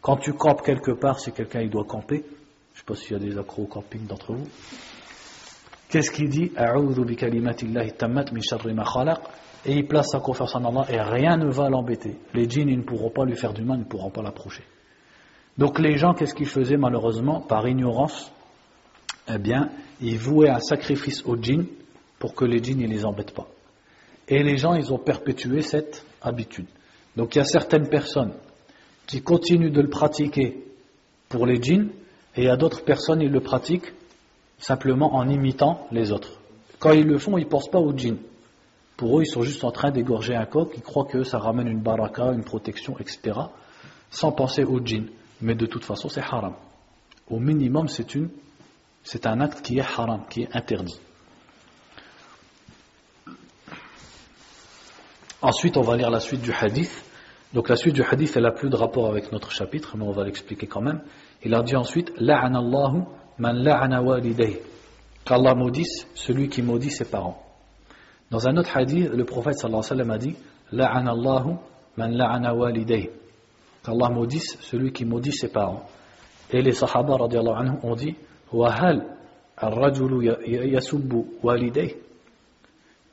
[0.01, 2.25] Quand tu campes quelque part, si quelqu'un il doit camper,
[2.75, 4.47] je ne sais pas s'il y a des accros au camping d'entre vous,
[5.95, 6.51] qu'est-ce qu'il dit?
[9.67, 12.17] Et il place sa confiance en Allah et rien ne va l'embêter.
[12.35, 14.65] Les djinns ils ne pourront pas lui faire du mal, ils ne pourront pas l'approcher.
[15.57, 17.41] Donc les gens, qu'est-ce qu'ils faisaient malheureusement?
[17.43, 18.33] Par ignorance,
[19.33, 19.71] eh bien,
[20.01, 21.67] ils vouaient un sacrifice aux djinns
[22.19, 23.47] pour que les djinns ne les embêtent pas.
[24.27, 26.67] Et les gens, ils ont perpétué cette habitude.
[27.15, 28.33] Donc il y a certaines personnes
[29.07, 30.65] qui continuent de le pratiquer
[31.29, 31.91] pour les djinns,
[32.35, 33.93] et il y a d'autres personnes, ils le pratiquent
[34.59, 36.41] simplement en imitant les autres.
[36.79, 38.19] Quand ils le font, ils ne pensent pas aux djinns.
[38.97, 41.67] Pour eux, ils sont juste en train d'égorger un coq, ils croient que ça ramène
[41.67, 43.39] une baraka, une protection, etc.
[44.11, 45.09] Sans penser au djinn.
[45.41, 46.55] Mais de toute façon, c'est haram.
[47.29, 48.29] Au minimum, c'est une,
[49.03, 50.99] c'est un acte qui est haram, qui est interdit.
[55.43, 57.05] Ensuite, on va lire la suite du hadith.
[57.53, 60.13] Donc la suite du hadith, elle n'a plus de rapport avec notre chapitre, mais on
[60.13, 61.03] va l'expliquer quand même.
[61.43, 63.03] Il a dit ensuite, La'anallahu
[63.39, 63.63] man.
[65.25, 67.43] Qu'Allah maudisse celui qui maudit ses parents.
[68.31, 70.37] Dans un autre hadith, le prophète sallallahu alayhi wa sallam a dit
[70.73, 71.57] La'ana Allahu
[71.97, 73.11] man la'ana walidayh.
[73.85, 75.87] Qu'Allah maudisse celui qui maudit ses parents.
[76.51, 78.17] Et les sahaba radiallahu anhu ont dit
[78.53, 79.07] Wahal
[79.57, 81.97] al-rajulu yasubbu walidayh?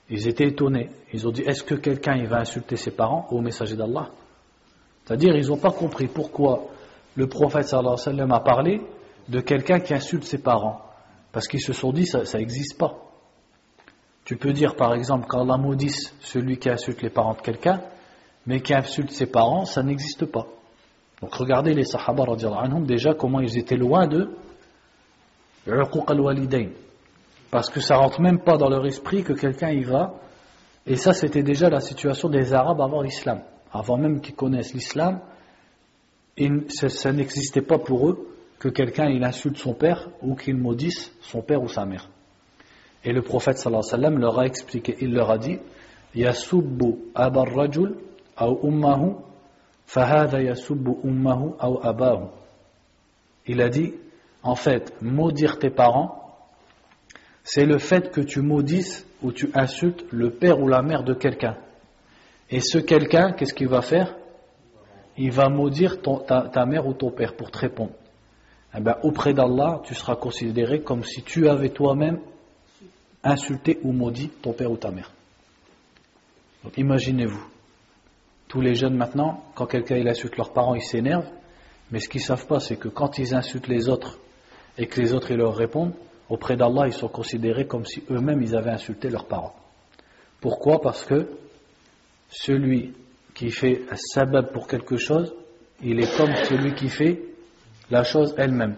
[0.10, 0.90] Ils étaient étonnés.
[1.14, 4.10] Ils ont dit Est-ce que quelqu'un va insulter ses parents au messager d'Allah?
[5.06, 6.68] C'est-à-dire, ils n'ont pas compris pourquoi
[7.16, 8.82] le prophète sallallahu alayhi wa sallam a parlé
[9.32, 10.82] de quelqu'un qui insulte ses parents.
[11.32, 12.98] Parce qu'ils se sont dit, ça n'existe pas.
[14.26, 17.82] Tu peux dire par exemple qu'Allah maudisse celui qui insulte les parents de quelqu'un,
[18.46, 20.46] mais qui insulte ses parents, ça n'existe pas.
[21.22, 22.26] Donc regardez les Sahaba
[22.60, 24.30] anhum, déjà comment ils étaient loin de.
[27.52, 30.16] Parce que ça rentre même pas dans leur esprit que quelqu'un y va.
[30.86, 33.42] Et ça c'était déjà la situation des Arabes avant l'islam.
[33.72, 35.22] Avant même qu'ils connaissent l'islam,
[36.70, 38.31] ça, n'existait pas pour eux
[38.62, 42.12] que quelqu'un il insulte son père ou qu'il maudisse son père ou sa mère.
[43.04, 45.58] Et le prophète sallallahu alayhi wa sallam leur a expliqué, il leur a dit
[46.14, 47.98] Yasubbu abar rajul
[48.40, 49.16] ummahu
[49.88, 52.28] fahada yasubbu ummahu ou abahu.
[53.48, 53.96] Il a dit
[54.44, 56.38] en fait, maudire tes parents,
[57.44, 61.16] c'est le fait que tu maudisses ou tu insultes le père ou la mère de
[61.16, 61.58] quelqu'un.
[62.52, 64.16] Et ce quelqu'un, qu'est-ce qu'il va faire?
[65.18, 67.94] Il va maudire ta, mère ou ton père pour te répondre.
[68.76, 72.20] Eh ben, auprès d'Allah, tu seras considéré comme si tu avais toi-même
[73.24, 75.12] insulter ou maudit ton père ou ta mère.
[76.78, 77.46] imaginez-vous,
[78.48, 81.30] tous les jeunes maintenant, quand quelqu'un insulte leurs parents, ils s'énervent,
[81.92, 84.20] mais ce qu'ils ne savent pas, c'est que quand ils insultent les autres
[84.78, 85.94] et que les autres ils leur répondent,
[86.30, 89.56] auprès d'Allah, ils sont considérés comme si eux-mêmes ils avaient insulté leurs parents.
[90.40, 90.80] Pourquoi?
[90.82, 91.28] Parce que
[92.30, 92.94] celui
[93.34, 95.34] qui fait un sabab pour quelque chose,
[95.84, 97.22] il est comme celui qui fait
[97.92, 98.78] la chose elle-même.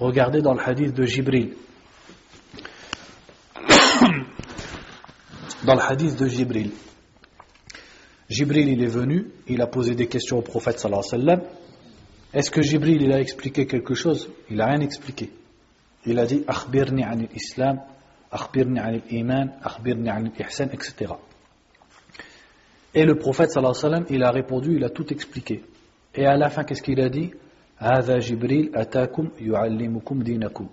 [0.00, 1.54] Regardez dans le hadith de Jibril.
[5.64, 6.72] dans le hadith de Jibril.
[8.28, 11.48] Jibril, il est venu, il a posé des questions au prophète sallallahu alayhi wa sallam.
[12.34, 14.28] Est-ce que Jibril, il a expliqué quelque chose?
[14.50, 15.30] Il n'a rien expliqué.
[16.06, 17.80] Il a dit Akhbirni anil islam,
[18.32, 21.12] akhbirni anil iman, akhbirni anil ihsan, etc.
[22.94, 25.62] Et le prophète sallallahu alayhi wa sallam, il a répondu, il a tout expliqué.
[26.14, 27.30] Et à la fin, qu'est-ce qu'il a dit?
[28.20, 30.68] Jibril atakum yu'allimukum dinakum.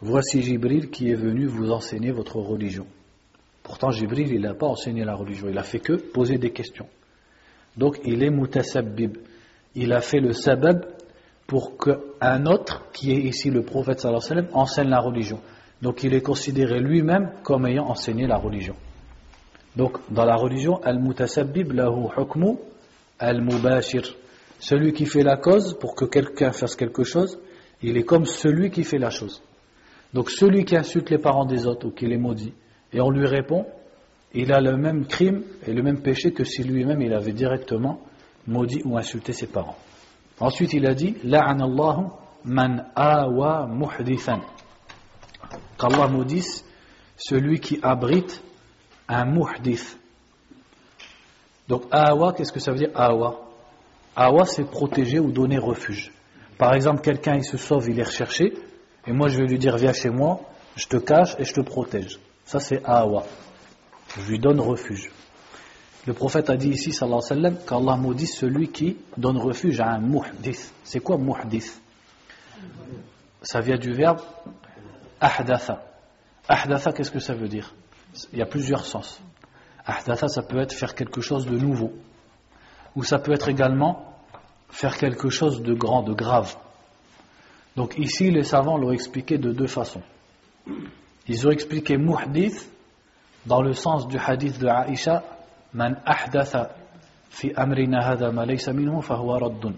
[0.00, 2.86] Voici Jibril qui est venu vous enseigner votre religion.
[3.62, 6.88] Pourtant, Jibril, il n'a pas enseigné la religion, il a fait que poser des questions.
[7.76, 9.16] Donc, il est mutasabbib.
[9.74, 10.84] Il a fait le sabab
[11.46, 15.40] pour qu'un autre, qui est ici le prophète sallallahu alayhi wa sallam, enseigne la religion.
[15.80, 18.74] Donc, il est considéré lui-même comme ayant enseigné la religion.
[19.76, 22.56] Donc, dans la religion, al-mutasabbib lahu hukmu
[23.18, 24.02] al-mubashir.
[24.62, 27.40] Celui qui fait la cause pour que quelqu'un fasse quelque chose,
[27.82, 29.42] il est comme celui qui fait la chose.
[30.14, 32.54] Donc, celui qui insulte les parents des autres ou qui les maudit,
[32.92, 33.66] et on lui répond,
[34.32, 38.02] il a le même crime et le même péché que si lui-même il avait directement
[38.46, 39.76] maudit ou insulté ses parents.
[40.38, 42.06] Ensuite il a dit La'anallahu
[42.44, 44.42] man awa muhdithan.
[45.76, 46.64] Qu'Allah maudisse
[47.16, 48.40] celui qui abrite
[49.08, 49.98] un muhdith.
[51.68, 53.51] Donc awa, qu'est-ce que ça veut dire awa?
[54.14, 56.12] Awa c'est protéger ou donner refuge.
[56.58, 58.52] Par exemple, quelqu'un il se sauve, il est recherché,
[59.06, 60.40] et moi je vais lui dire viens chez moi,
[60.76, 62.18] je te cache et je te protège.
[62.44, 63.24] Ça c'est awa.
[64.18, 65.10] Je lui donne refuge.
[66.06, 69.80] Le prophète a dit ici, sallallahu alayhi wa sallam, qu'Allah maudisse celui qui donne refuge
[69.80, 70.72] à un muhdith.
[70.82, 71.80] C'est quoi muhdith?
[73.42, 74.20] Ça vient du verbe
[75.20, 75.84] ahdatha.
[76.48, 77.72] Ahdatha, qu'est-ce que ça veut dire?
[78.32, 79.20] Il y a plusieurs sens.
[79.86, 81.92] Ahdatha, ça peut être faire quelque chose de nouveau.
[82.96, 84.12] Ou ça peut être également
[84.70, 86.56] faire quelque chose de grand, de grave.
[87.76, 90.02] Donc ici, les savants l'ont expliqué de deux façons.
[91.28, 92.70] Ils ont expliqué muhdith
[93.46, 95.22] dans le sens du hadith de Aïcha
[95.74, 96.74] Man ahdatha
[97.30, 99.74] fi amrina hada ma laysa minhu fahuwa raddun.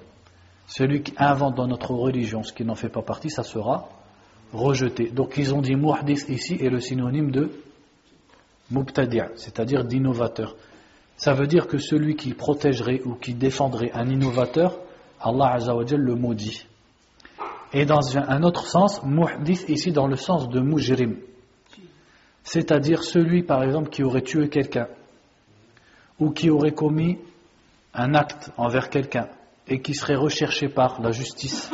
[0.66, 3.88] Celui qui invente dans notre religion ce qui n'en fait pas partie, ça sera
[4.52, 5.10] rejeté.
[5.10, 7.52] Donc ils ont dit muhdith ici est le synonyme de
[8.70, 10.56] mubtadi', c'est-à-dire d'innovateur.
[11.16, 14.78] Ça veut dire que celui qui protégerait ou qui défendrait un innovateur,
[15.20, 16.66] Allah Azza wa le maudit.
[17.72, 21.16] Et dans un autre sens, muhdith ici dans le sens de mujrim,
[22.44, 24.86] c'est-à-dire celui, par exemple, qui aurait tué quelqu'un,
[26.20, 27.18] ou qui aurait commis
[27.94, 29.28] un acte envers quelqu'un,
[29.66, 31.70] et qui serait recherché par la justice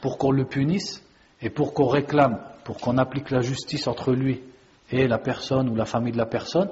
[0.00, 1.04] pour qu'on le punisse,
[1.42, 4.42] et pour qu'on réclame, pour qu'on applique la justice entre lui
[4.90, 6.70] et la personne ou la famille de la personne,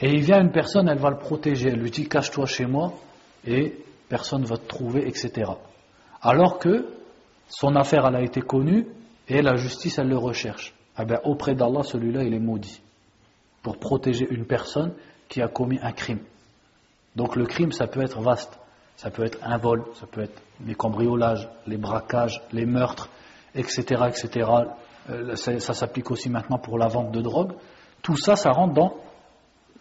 [0.00, 2.92] et il vient une personne, elle va le protéger, elle lui dit cache-toi chez moi,
[3.46, 3.76] et
[4.08, 5.52] personne va te trouver, etc.
[6.20, 6.86] Alors que
[7.48, 8.86] son affaire, elle a été connue,
[9.28, 12.80] et la justice, elle le recherche eh bien, auprès d'Allah, celui-là, il est maudit.
[13.62, 14.92] Pour protéger une personne
[15.28, 16.20] qui a commis un crime.
[17.16, 18.58] Donc le crime, ça peut être vaste.
[18.96, 23.08] Ça peut être un vol, ça peut être les cambriolages, les braquages, les meurtres,
[23.54, 23.82] etc.
[24.08, 24.50] etc.
[25.10, 27.52] Euh, ça, s'applique aussi maintenant pour la vente de drogue.
[28.02, 28.96] Tout ça, ça rentre dans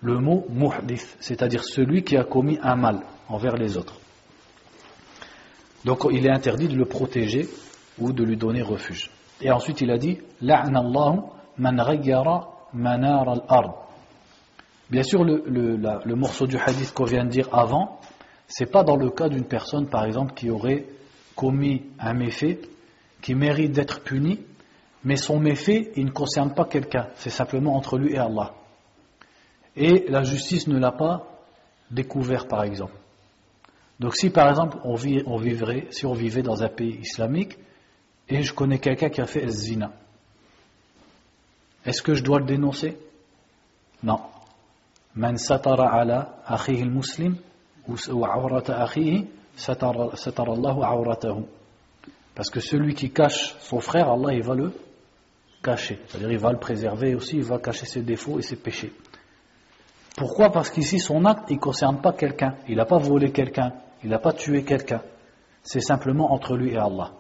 [0.02, 3.99] le mot muhdith, c'est-à-dire celui qui a commis un mal envers les autres.
[5.86, 7.47] Donc il est interdit de le protéger
[7.99, 9.10] ou de lui donner refuge.
[9.41, 11.84] Et ensuite il a dit man
[12.74, 13.88] manar al-ard.
[14.89, 17.99] Bien sûr, le, le, morceau du hadith qu'on vient de dire avant,
[18.47, 20.86] c'est pas dans le cas d'une personne, par exemple, qui aurait
[21.36, 22.60] commis un méfait,
[23.22, 24.39] qui mérite d'être puni,
[25.04, 28.54] mais son méfait, il ne concerne pas quelqu'un, c'est simplement entre lui et Allah.
[29.76, 31.28] Et la justice ne l'a pas
[31.90, 32.94] découvert, par exemple.
[34.02, 37.60] Donc si par exemple on, vivrait, si on vivait dans un pays islamique
[38.28, 39.92] et je connais quelqu'un qui a fait zina,
[41.86, 42.98] est-ce que je dois le dénoncer?
[44.02, 44.20] Non.
[45.14, 46.04] Man satara
[46.86, 47.36] muslim
[49.56, 50.10] satara
[50.54, 51.44] Allahu.
[52.34, 54.74] Parce que celui qui cache son frère, Allah il va le
[55.62, 56.00] cacher.
[56.08, 58.92] C'est-à-dire il va le préserver aussi, il va cacher ses défauts et ses péchés.
[60.18, 60.51] Pourquoi?
[60.51, 62.55] Parce qu'ici son acte il ne concerne pas quelqu'un.
[62.68, 65.01] Il n'a pas volé quelqu'un, il n'a pas tué quelqu'un.
[65.64, 67.12] C'est simplement entre lui et Allah.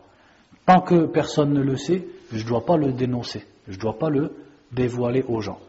[0.65, 3.45] Tant que personne ne le sait, je ne dois pas le dénoncer.
[3.67, 4.35] Je ne dois pas le
[4.71, 5.59] dévoiler aux gens.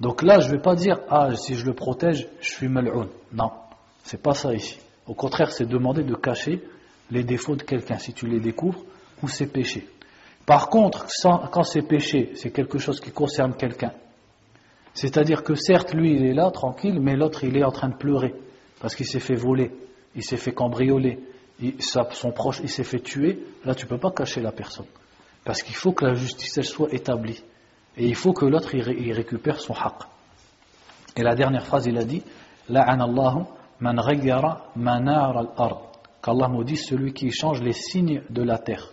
[0.00, 3.08] Donc là, je ne vais pas dire, ah, si je le protège, je suis mal'oun.
[3.32, 3.52] Non,
[4.02, 4.78] c'est pas ça ici.
[5.06, 6.62] Au contraire, c'est demander de cacher
[7.10, 8.80] les défauts de quelqu'un, si tu les découvres,
[9.22, 9.88] ou ses péchés.
[10.46, 11.06] Par contre,
[11.50, 13.92] quand ses péchés, c'est quelque chose qui concerne quelqu'un,
[14.94, 17.96] c'est-à-dire que certes, lui, il est là, tranquille, mais l'autre, il est en train de
[17.96, 18.34] pleurer,
[18.80, 19.72] parce qu'il s'est fait voler,
[20.14, 21.18] il s'est fait cambrioler,
[22.10, 24.86] son proche, il s'est fait tuer, là, tu ne peux pas cacher la personne.
[25.44, 27.42] Parce qu'il faut que la justice, soit établie.
[27.96, 29.94] Et il faut que l'autre il, récupère son haq.
[31.16, 32.22] Et la dernière phrase, il a dit
[32.68, 33.44] La'anallahu
[33.80, 34.00] man
[34.76, 35.92] manar al-ard.
[36.22, 38.90] Qu'Allah dit celui qui change les signes de la terre.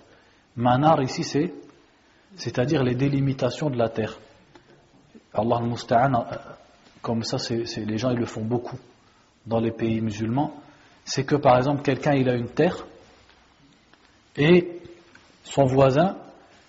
[0.55, 1.53] Manar ici, c'est
[2.35, 4.19] c'est-à-dire les délimitations de la terre.
[5.33, 6.35] Allah al-Musta'an, euh,
[7.01, 8.77] comme ça, les gens ils le font beaucoup
[9.45, 10.53] dans les pays musulmans.
[11.05, 12.85] C'est que par exemple, quelqu'un il a une terre
[14.37, 14.81] et
[15.43, 16.17] son voisin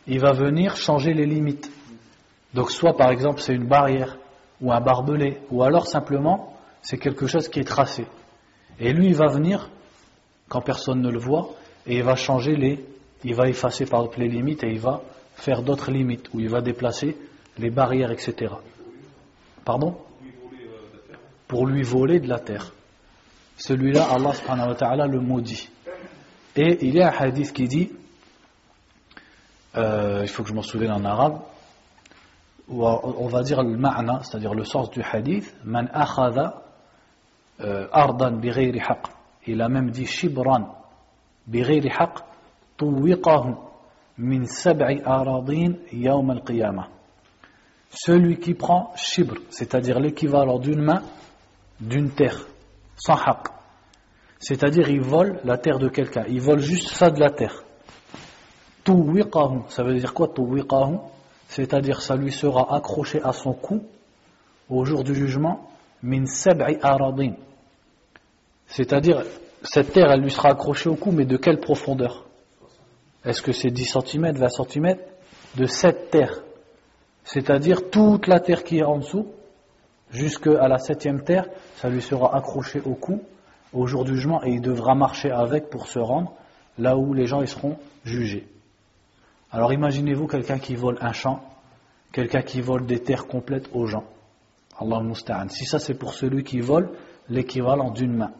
[0.07, 1.71] il va venir changer les limites.
[2.55, 4.19] Donc soit par exemple c'est une barrière
[4.61, 8.07] ou un barbelé, ou alors simplement c'est quelque chose qui est tracé.
[8.79, 9.71] Et lui il va venir
[10.49, 11.51] quand personne ne le voit
[11.87, 12.85] et il va changer les,
[13.25, 15.03] il va effacer par exemple les limites et il va
[15.35, 17.17] faire d'autres limites ou il va déplacer
[17.59, 18.55] les barrières, etc.
[19.65, 19.97] Pardon?
[21.49, 22.73] Pour lui voler de la terre.
[23.57, 25.69] Celui-là, Allah subhanahu wa ta'ala le maudit.
[26.57, 27.93] Et il y a un hadith qui dit,
[29.77, 31.41] euh, il faut que je m'en souvienne en arabe,
[32.69, 36.63] on va dire le ma'na, c'est-à-dire le sens du hadith, man akhadha
[37.61, 39.07] euh, ardan bighayri haq.
[39.47, 40.75] Il a même dit shibran
[41.47, 42.19] bighayri haq
[42.77, 43.55] tuwiqahu
[44.19, 46.89] min sab'i aradin yawm al-qiyamah.
[47.95, 51.03] Celui qui prend shibr, c'est-à-dire l'équivalent d'une main
[51.81, 52.47] d'une terre,
[52.97, 53.49] sans haq.
[54.39, 57.65] C'est-à-dire il vole la terre de quelqu'un, il vole juste ça de la terre.
[58.85, 60.99] Tuwiqahu, ça veut dire quoi tuwiqahu?
[61.49, 63.85] C'est-à-dire ça lui sera accroché à son cou
[64.71, 65.69] au jour du jugement,
[66.03, 67.35] min sab'i aradin.
[68.67, 69.23] C'est-à-dire,
[69.63, 72.25] cette terre, elle lui sera accrochée au cou, mais de quelle profondeur?
[73.25, 74.97] Est-ce que c'est 10 cm, 20 cm
[75.57, 76.43] De cette terre.
[77.25, 79.27] C'est-à-dire toute la terre qui est en dessous,
[80.11, 81.47] jusqu'à la septième terre,
[81.77, 83.23] ça lui sera accroché au cou
[83.73, 86.33] au jour du jugement et il devra marcher avec pour se rendre
[86.79, 88.47] là où les gens y seront jugés.
[89.51, 91.43] Alors imaginez-vous quelqu'un qui vole un champ,
[92.13, 94.05] quelqu'un qui vole des terres complètes aux gens.
[94.79, 95.49] Allah musta'an.
[95.49, 96.91] Si ça c'est pour celui qui vole
[97.29, 98.33] l'équivalent d'une main,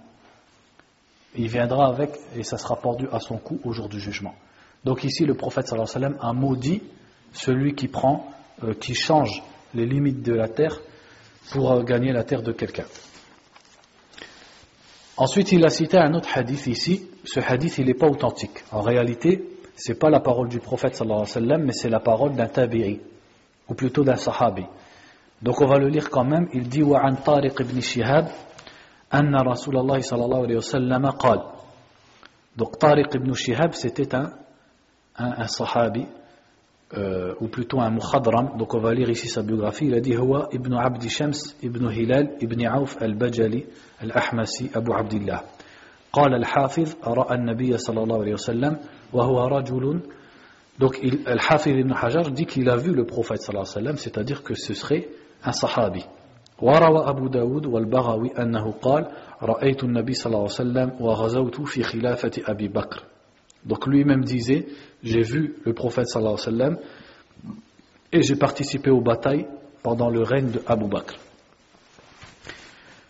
[1.37, 4.35] il viendra avec et ça sera pendu à son cou au jour du jugement.
[4.85, 6.83] Donc ici le prophète sallallahu a maudit
[7.33, 8.31] celui qui prend,
[8.64, 10.80] euh, qui change les limites de la terre
[11.52, 12.86] pour euh, gagner la terre de quelqu'un.
[15.18, 17.08] Ensuite, il a cité un autre hadith ici.
[17.24, 18.64] Ce hadith, il n'est pas authentique.
[18.72, 19.44] En réalité,
[19.76, 22.48] c'est pas la parole du prophète sallallahu alayhi wa sallam, mais c'est la parole d'un
[22.48, 23.00] tabi'i,
[23.68, 24.66] ou plutôt d'un sahabi.
[25.42, 26.48] Donc on va le lire quand même.
[26.54, 28.28] Il dit وعن طارق بن شهاب
[29.14, 31.42] أن رسول الله صلى الله عليه وسلم قال
[32.58, 34.32] Donc Tariq ibn Shihab c'était un,
[35.16, 36.08] un, un sahabi
[36.95, 40.15] euh, ou plutôt un mukhadram donc on va lire ici sa biographie il a dit
[40.17, 43.65] ابن عبد شمس ابن هلال ابن عوف البجلي
[44.03, 45.41] الأحمسي أبو عبد الله
[46.13, 48.77] قال الحافظ رأى النبي صلى الله عليه وسلم
[50.79, 54.43] donc Al-Hafid ibn Hajar dit qu'il a vu le prophète sallallahu alayhi wa sallam, c'est-à-dire
[54.43, 55.09] que ce serait
[55.45, 56.05] un sahabi.
[56.63, 59.09] وروى أبو داود والبغوي أنه قال
[59.43, 63.03] رأيت النبي صلى الله عليه وسلم وغزوت في خلافة أبي بكر
[63.66, 64.68] donc lui-même disait
[65.04, 66.78] j'ai vu le prophète sallallahu alayhi wa sallam
[68.12, 69.48] et j'ai participé aux batailles
[69.84, 71.16] pendant le règne de Abu Bakr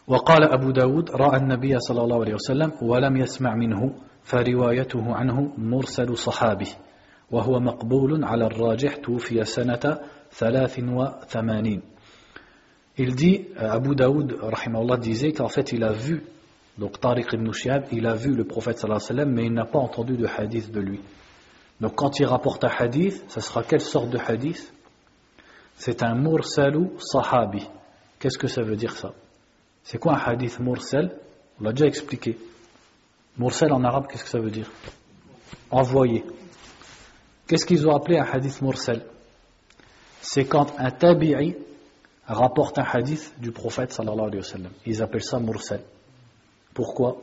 [0.07, 6.17] وقال أبو داود رأى النبي صلى الله عليه وسلم ولم يسمع منه فروايته عنه مرسل
[6.17, 6.67] صحابي
[7.31, 9.99] وهو مقبول على الراجح توفي سنة
[10.31, 11.81] ثلاث وثمانين
[12.99, 16.23] Il dit, Abu Daoud, rahimahullah, disait qu'en fait il a vu,
[16.78, 20.16] donc Tariq ibn Shihab, il a vu le prophète sallallahu mais il n'a pas entendu
[20.16, 21.00] de hadith de lui.
[21.80, 24.72] Donc quand il rapporte un hadith, ça sera quelle sorte de hadith?
[25.76, 27.66] C'est un mursalu sahabi.
[28.18, 29.12] Qu'est-ce que ça veut dire ça?
[29.82, 31.16] C'est quoi un hadith mursal?
[31.60, 32.38] On l'a déjà expliqué.
[33.36, 34.70] Mursal en arabe, qu'est-ce que ça veut dire?
[35.70, 36.24] Envoyé.
[37.46, 39.04] Qu'est-ce qu'ils ont appelé un hadith mursal?
[40.20, 41.56] C'est quand un tabi'i
[42.26, 44.40] rapporte un hadith du prophète sallallahu.
[44.86, 45.80] Ils appellent ça mursal.
[46.74, 47.22] Pourquoi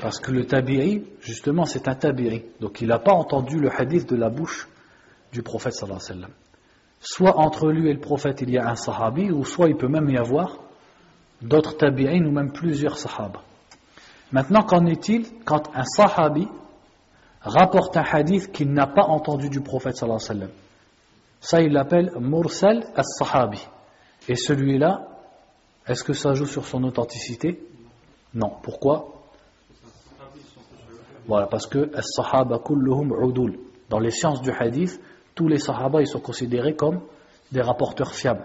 [0.00, 2.44] Parce que le tabi'i, justement, c'est un tabi'i.
[2.60, 4.68] Donc il n'a pas entendu le hadith de la bouche
[5.32, 6.36] du prophète sallallahu alayhi wa sallam.
[7.00, 9.88] Soit entre lui et le prophète il y a un sahabi, ou soit il peut
[9.88, 10.58] même y avoir
[11.42, 13.42] d'autres tabi'in ou même plusieurs sahaba.
[14.32, 16.48] Maintenant, qu'en est-il quand un sahabi
[17.40, 20.50] rapporte un hadith qu'il n'a pas entendu du prophète sallallahu alayhi
[21.40, 23.60] Ça, il l'appelle mursal as-sahabi.
[24.28, 25.06] Et celui-là,
[25.86, 27.60] est-ce que ça joue sur son authenticité?
[28.36, 28.52] Non.
[28.62, 29.08] Pourquoi
[31.26, 31.90] Voilà, parce que.
[33.88, 35.00] Dans les sciences du hadith,
[35.34, 37.00] tous les sahaba ils sont considérés comme
[37.50, 38.44] des rapporteurs fiables.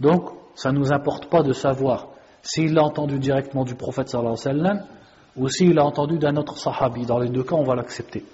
[0.00, 2.08] Donc, ça ne nous importe pas de savoir
[2.42, 4.80] s'il l'a entendu directement du prophète sallallahu alayhi
[5.36, 7.06] ou s'il l'a entendu d'un autre sahabi.
[7.06, 8.24] Dans les deux cas, on va l'accepter.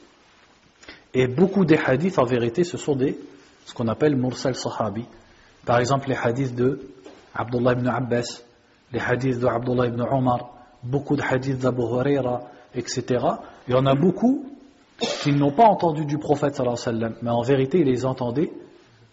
[1.12, 3.18] Et beaucoup des hadiths, en vérité, ce sont des,
[3.66, 5.04] ce qu'on appelle mursal sahabi.
[5.66, 6.80] Par exemple, les hadiths de
[7.34, 8.42] Abdullah ibn Abbas,
[8.92, 12.42] les hadiths de Abdullah ibn Omar, beaucoup de hadiths d'Abu Huraira,
[12.74, 13.04] etc.
[13.66, 14.46] Il y en a beaucoup
[15.22, 18.52] qui n'ont pas entendu du prophète sallallahu alayhi wa mais en vérité, ils les entendaient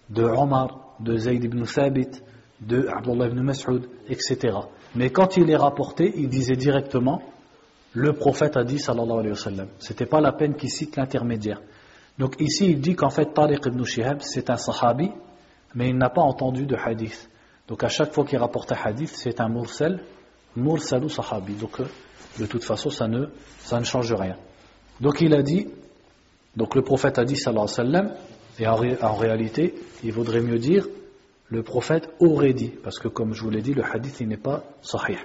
[0.10, 2.22] de Omar, de Zayd ibn Thabit,
[2.62, 4.58] de Abdullah ibn Mas'ud, etc.
[4.96, 7.22] Mais quand il les rapportait, il disait directement
[7.94, 9.68] le prophète a dit sallallahu alayhi wa sallam.
[9.80, 11.62] C'était pas la peine qu'il cite l'intermédiaire.
[12.20, 15.12] Donc ici, il dit qu'en fait, Tariq ibn Shihab, c'est un sahabi,
[15.74, 17.30] mais il n'a pas entendu de hadith.
[17.68, 20.02] Donc à chaque fois qu'il rapporte un hadith, c'est un mursal,
[20.57, 21.55] mursalu sahabi.
[21.55, 21.87] Donc euh,
[22.39, 23.27] de toute façon, ça ne,
[23.59, 24.37] ça ne change rien.
[25.01, 25.69] Donc il a dit,
[26.57, 28.15] donc le prophète a dit sallallahu alayhi wa sallam,
[28.59, 29.75] et en, en réalité,
[30.05, 30.87] il vaudrait mieux dire,
[31.49, 34.37] le prophète aurait dit, parce que comme je vous l'ai dit, le hadith il n'est
[34.37, 35.19] pas sahih.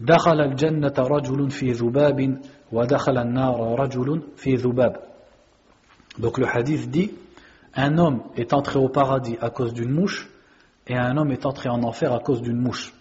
[0.00, 2.40] دخل الجنة رجل في ذباب
[2.72, 4.96] ودخل النار رجل في ذباب
[6.18, 7.12] Donc le hadith dit
[7.74, 10.30] un homme est entré au paradis à cause d'une mouche
[10.86, 12.92] et un homme est entré en enfer à cause d'une mouche.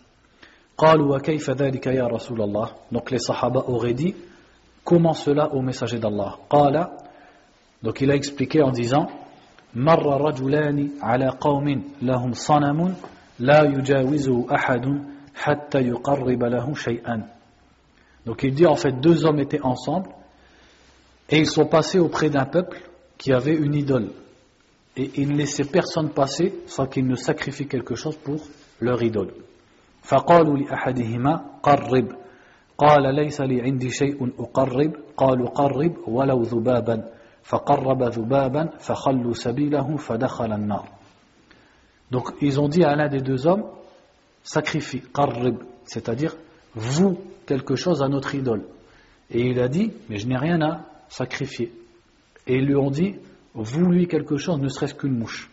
[2.93, 4.15] Donc les Sahaba auraient dit
[4.85, 6.39] Comment cela au messager d'Allah?
[7.83, 9.09] Donc il a expliqué en disant
[18.27, 20.11] Donc il dit en fait deux hommes étaient ensemble
[21.29, 22.81] et ils sont passés auprès d'un peuple
[23.19, 24.11] qui avait une idole.
[24.97, 28.41] Et ils ne laissaient personne passer sans qu'ils ne sacrifient quelque chose pour
[28.81, 29.33] leur idole.
[30.08, 32.08] فقالوا لأحدهما قرب
[32.78, 37.10] قال ليس لي عندي شيء أقرب قالوا قرب ولو ذبابا
[37.44, 40.88] فقرب ذبابا فخلوا سبيله فدخل النار
[42.12, 43.66] Donc ils ont dit à l'un des deux hommes
[44.44, 46.36] sacrifie, qarrib, c'est-à-dire
[46.76, 48.66] vous quelque chose à notre idole.
[49.32, 51.72] Et il a dit, mais je n'ai rien à sacrifier.
[52.46, 53.16] Et ils lui ont dit,
[53.54, 55.50] vous lui quelque chose, ne serait-ce qu'une mouche.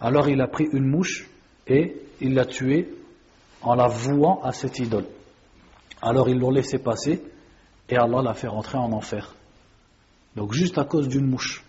[0.00, 1.28] Alors il a pris une mouche
[1.66, 2.88] et il l'a tuée
[3.61, 5.05] en la vouant à cette idole.
[6.01, 7.23] Alors ils l'ont laissé passer
[7.89, 9.35] et Allah l'a fait rentrer en enfer.
[10.35, 11.65] Donc juste à cause d'une mouche.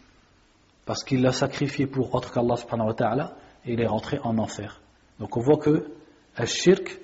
[0.87, 4.81] Parce qu'il l'a sacrifié pour autre qu'Allah subhanahu wa ta'ala, il est rentré en enfer.
[5.19, 5.87] Donc on voit que
[6.45, 7.01] shirk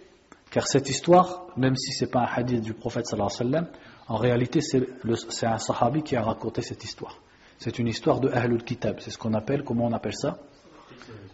[0.51, 3.67] car cette histoire, même si ce n'est pas un hadith du prophète sallallahu alayhi
[4.09, 7.19] en réalité c'est un sahabi qui a raconté cette histoire.
[7.59, 10.39] C'est une histoire de Ahlul Kitab, c'est ce qu'on appelle, comment on appelle ça?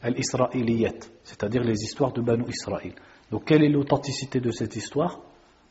[0.03, 0.95] Al-Isra'iliyat,
[1.25, 2.95] c'est-à-dire les histoires de Banu Israël.
[3.32, 5.20] Donc quelle est l'authenticité de cette histoire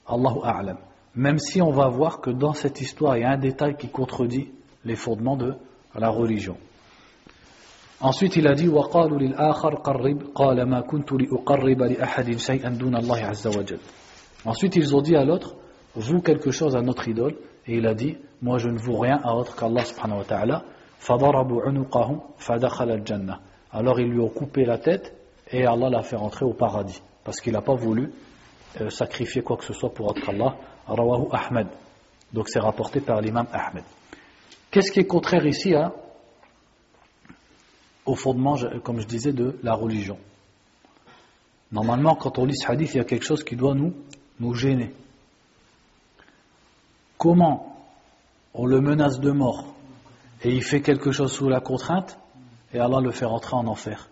[0.07, 0.79] Allahu A'lam.
[1.15, 3.89] Même si on va voir que dans cette histoire, il y a un détail qui
[3.89, 4.51] contredit
[4.85, 5.55] les fondements de
[5.95, 6.57] la religion.
[8.01, 13.19] Ensuite, il a dit وقالوا للآخر قرب قال ما كنت لأقرب لأحد شيئا دون الله
[13.19, 13.79] عز وجل.
[14.45, 15.57] Ensuite, ils ont dit à l'autre
[15.95, 17.37] vous quelque chose à notre idole
[17.67, 20.63] et il a dit moi je ne vous rien à autre qu'Allah subhanahu wa ta'ala
[20.99, 23.39] فضربوا عنقه فدخل الجنة.
[23.73, 25.15] Alors ils lui ont coupé la tête
[25.51, 28.12] et Allah l'a fait rentrer au paradis parce qu'il n'a pas voulu
[28.80, 30.56] euh, sacrifier quoi que ce soit pour autre qu'Allah.
[30.88, 31.68] Rawahu Ahmed.
[32.34, 33.84] Donc c'est rapporté par l'imam Ahmed.
[34.70, 35.94] Qu'est-ce qui est contraire ici à
[38.06, 40.18] au fondement, comme je disais, de la religion?
[41.72, 43.94] Normalement, quand on lit ce hadith, il y a quelque chose qui doit nous,
[44.40, 44.94] nous gêner.
[47.22, 47.78] comment
[48.56, 49.76] on le menace de mort
[50.44, 52.18] et il fait quelque chose sous la contrainte
[52.74, 54.10] et Allah le fait rentrer en enfer?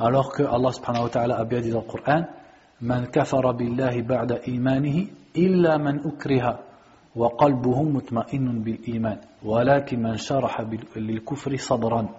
[0.00, 2.24] Alors que Allah subhanahu wa ta'ala a bien dit dans le Coran
[2.80, 6.60] Man kafara billahi ba'da imanihi illa man ukriha
[7.16, 10.62] wa qalbuhu mutma'innun bil iman walakin man sharaha
[10.94, 12.10] lil kufri sadran.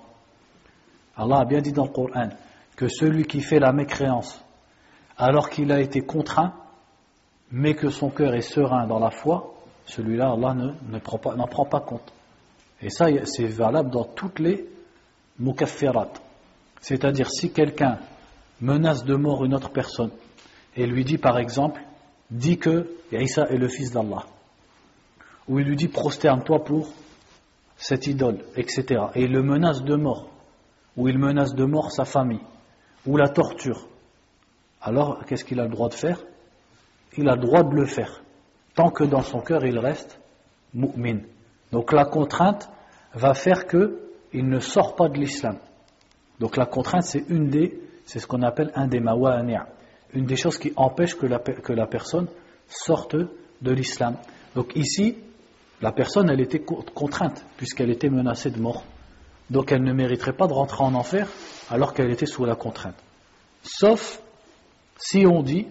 [1.16, 2.30] Allah a bien dit dans le Coran
[2.76, 4.44] que celui qui fait la mécréance
[5.18, 6.54] alors qu'il a été contraint
[7.52, 9.54] mais que son cœur est serein dans la foi
[9.86, 12.12] celui-là Allah n'en ne, prend, pas, prend pas compte.
[12.82, 14.68] Et ça c'est valable dans toutes les
[15.40, 16.10] mukaffirat
[16.82, 18.00] c'est-à-dire si quelqu'un
[18.62, 20.12] menace de mort une autre personne
[20.76, 21.82] et lui dit par exemple,
[22.32, 24.26] dit que Isa est le fils d'Allah,
[25.48, 26.92] ou il lui dit prosterne-toi pour
[27.78, 29.06] cette idole, etc.
[29.16, 30.30] Et il le menace de mort,
[30.96, 32.42] ou il menace de mort sa famille,
[33.06, 33.88] ou la torture.
[34.82, 36.22] Alors, qu'est-ce qu'il a le droit de faire?
[37.18, 38.22] Il a le droit de le faire,
[38.76, 40.20] tant que dans son cœur il reste
[40.74, 41.22] mu'min.
[41.72, 42.70] Donc la contrainte
[43.14, 45.58] va faire qu'il ne sort pas de l'islam.
[46.40, 49.68] Donc la contrainte, c'est une des, c'est ce qu'on appelle un des mawani'a,
[50.14, 52.28] une des choses qui empêche que la, que la personne
[52.68, 54.16] sorte de l'islam.
[54.56, 55.18] Donc ici,
[55.82, 58.84] la personne, elle était contrainte, puisqu'elle était menacée de mort.
[59.50, 61.28] Donc elle ne mériterait pas de rentrer en enfer
[61.70, 62.96] alors qu'elle était sous la contrainte.
[63.64, 64.22] Sauf
[64.98, 65.68] si on dit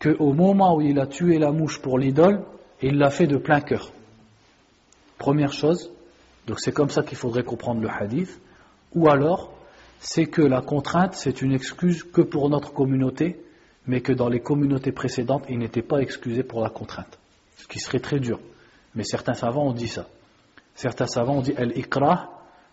[0.00, 2.44] qu'au moment où il a tué la mouche pour l'idole,
[2.82, 3.90] il l'a fait de plein cœur.
[5.18, 5.90] Première chose,
[6.46, 8.40] donc c'est comme ça qu'il faudrait comprendre le hadith,
[8.94, 9.53] ou alors
[10.04, 13.42] c'est que la contrainte, c'est une excuse que pour notre communauté,
[13.86, 17.18] mais que dans les communautés précédentes, il n'était pas excusé pour la contrainte.
[17.56, 18.38] Ce qui serait très dur.
[18.94, 20.06] Mais certains savants ont dit ça.
[20.74, 22.28] Certains savants ont dit al-ikra,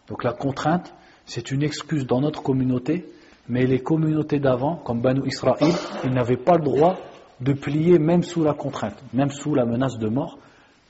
[0.10, 0.94] donc la contrainte,
[1.26, 3.06] c'est une excuse dans notre communauté,
[3.48, 5.72] mais les communautés d'avant, comme Banu Israël,
[6.04, 6.98] ils n'avaient pas le droit
[7.40, 10.38] de plier même sous la contrainte, même sous la menace de mort.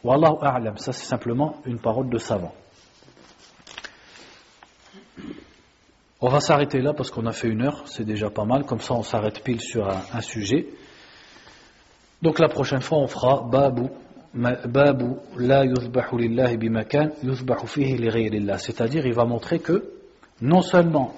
[0.03, 2.55] Wallahu a'lam, ça c'est simplement une parole de savant.
[6.23, 8.79] On va s'arrêter là parce qu'on a fait une heure, c'est déjà pas mal, comme
[8.79, 10.67] ça on s'arrête pile sur un, sujet.
[12.21, 13.87] Donc la prochaine fois on fera babu
[14.33, 17.97] babu la yuzbahu lillahi bimakan yuzbahu fihi
[18.59, 19.93] c'est-à-dire il va montrer que
[20.41, 21.15] non seulement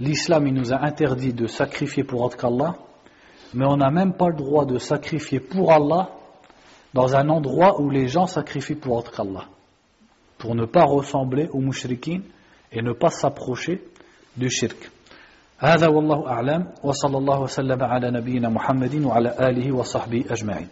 [0.00, 2.74] l'islam il nous a interdit de sacrifier pour autre qu'Allah,
[3.54, 6.10] mais on n'a même pas le droit de sacrifier pour Allah
[6.94, 9.44] dans un endroit où les gens sacrifient pour autre qu'Allah,
[10.36, 12.22] pour ne pas ressembler aux mushrikin
[12.72, 13.80] et ne pas s'approcher
[14.36, 14.90] du shirk.
[15.60, 20.68] هذا والله أعلم وصلى الله وسلم على نبينا محمد وعلى آله وصحبه أجمعين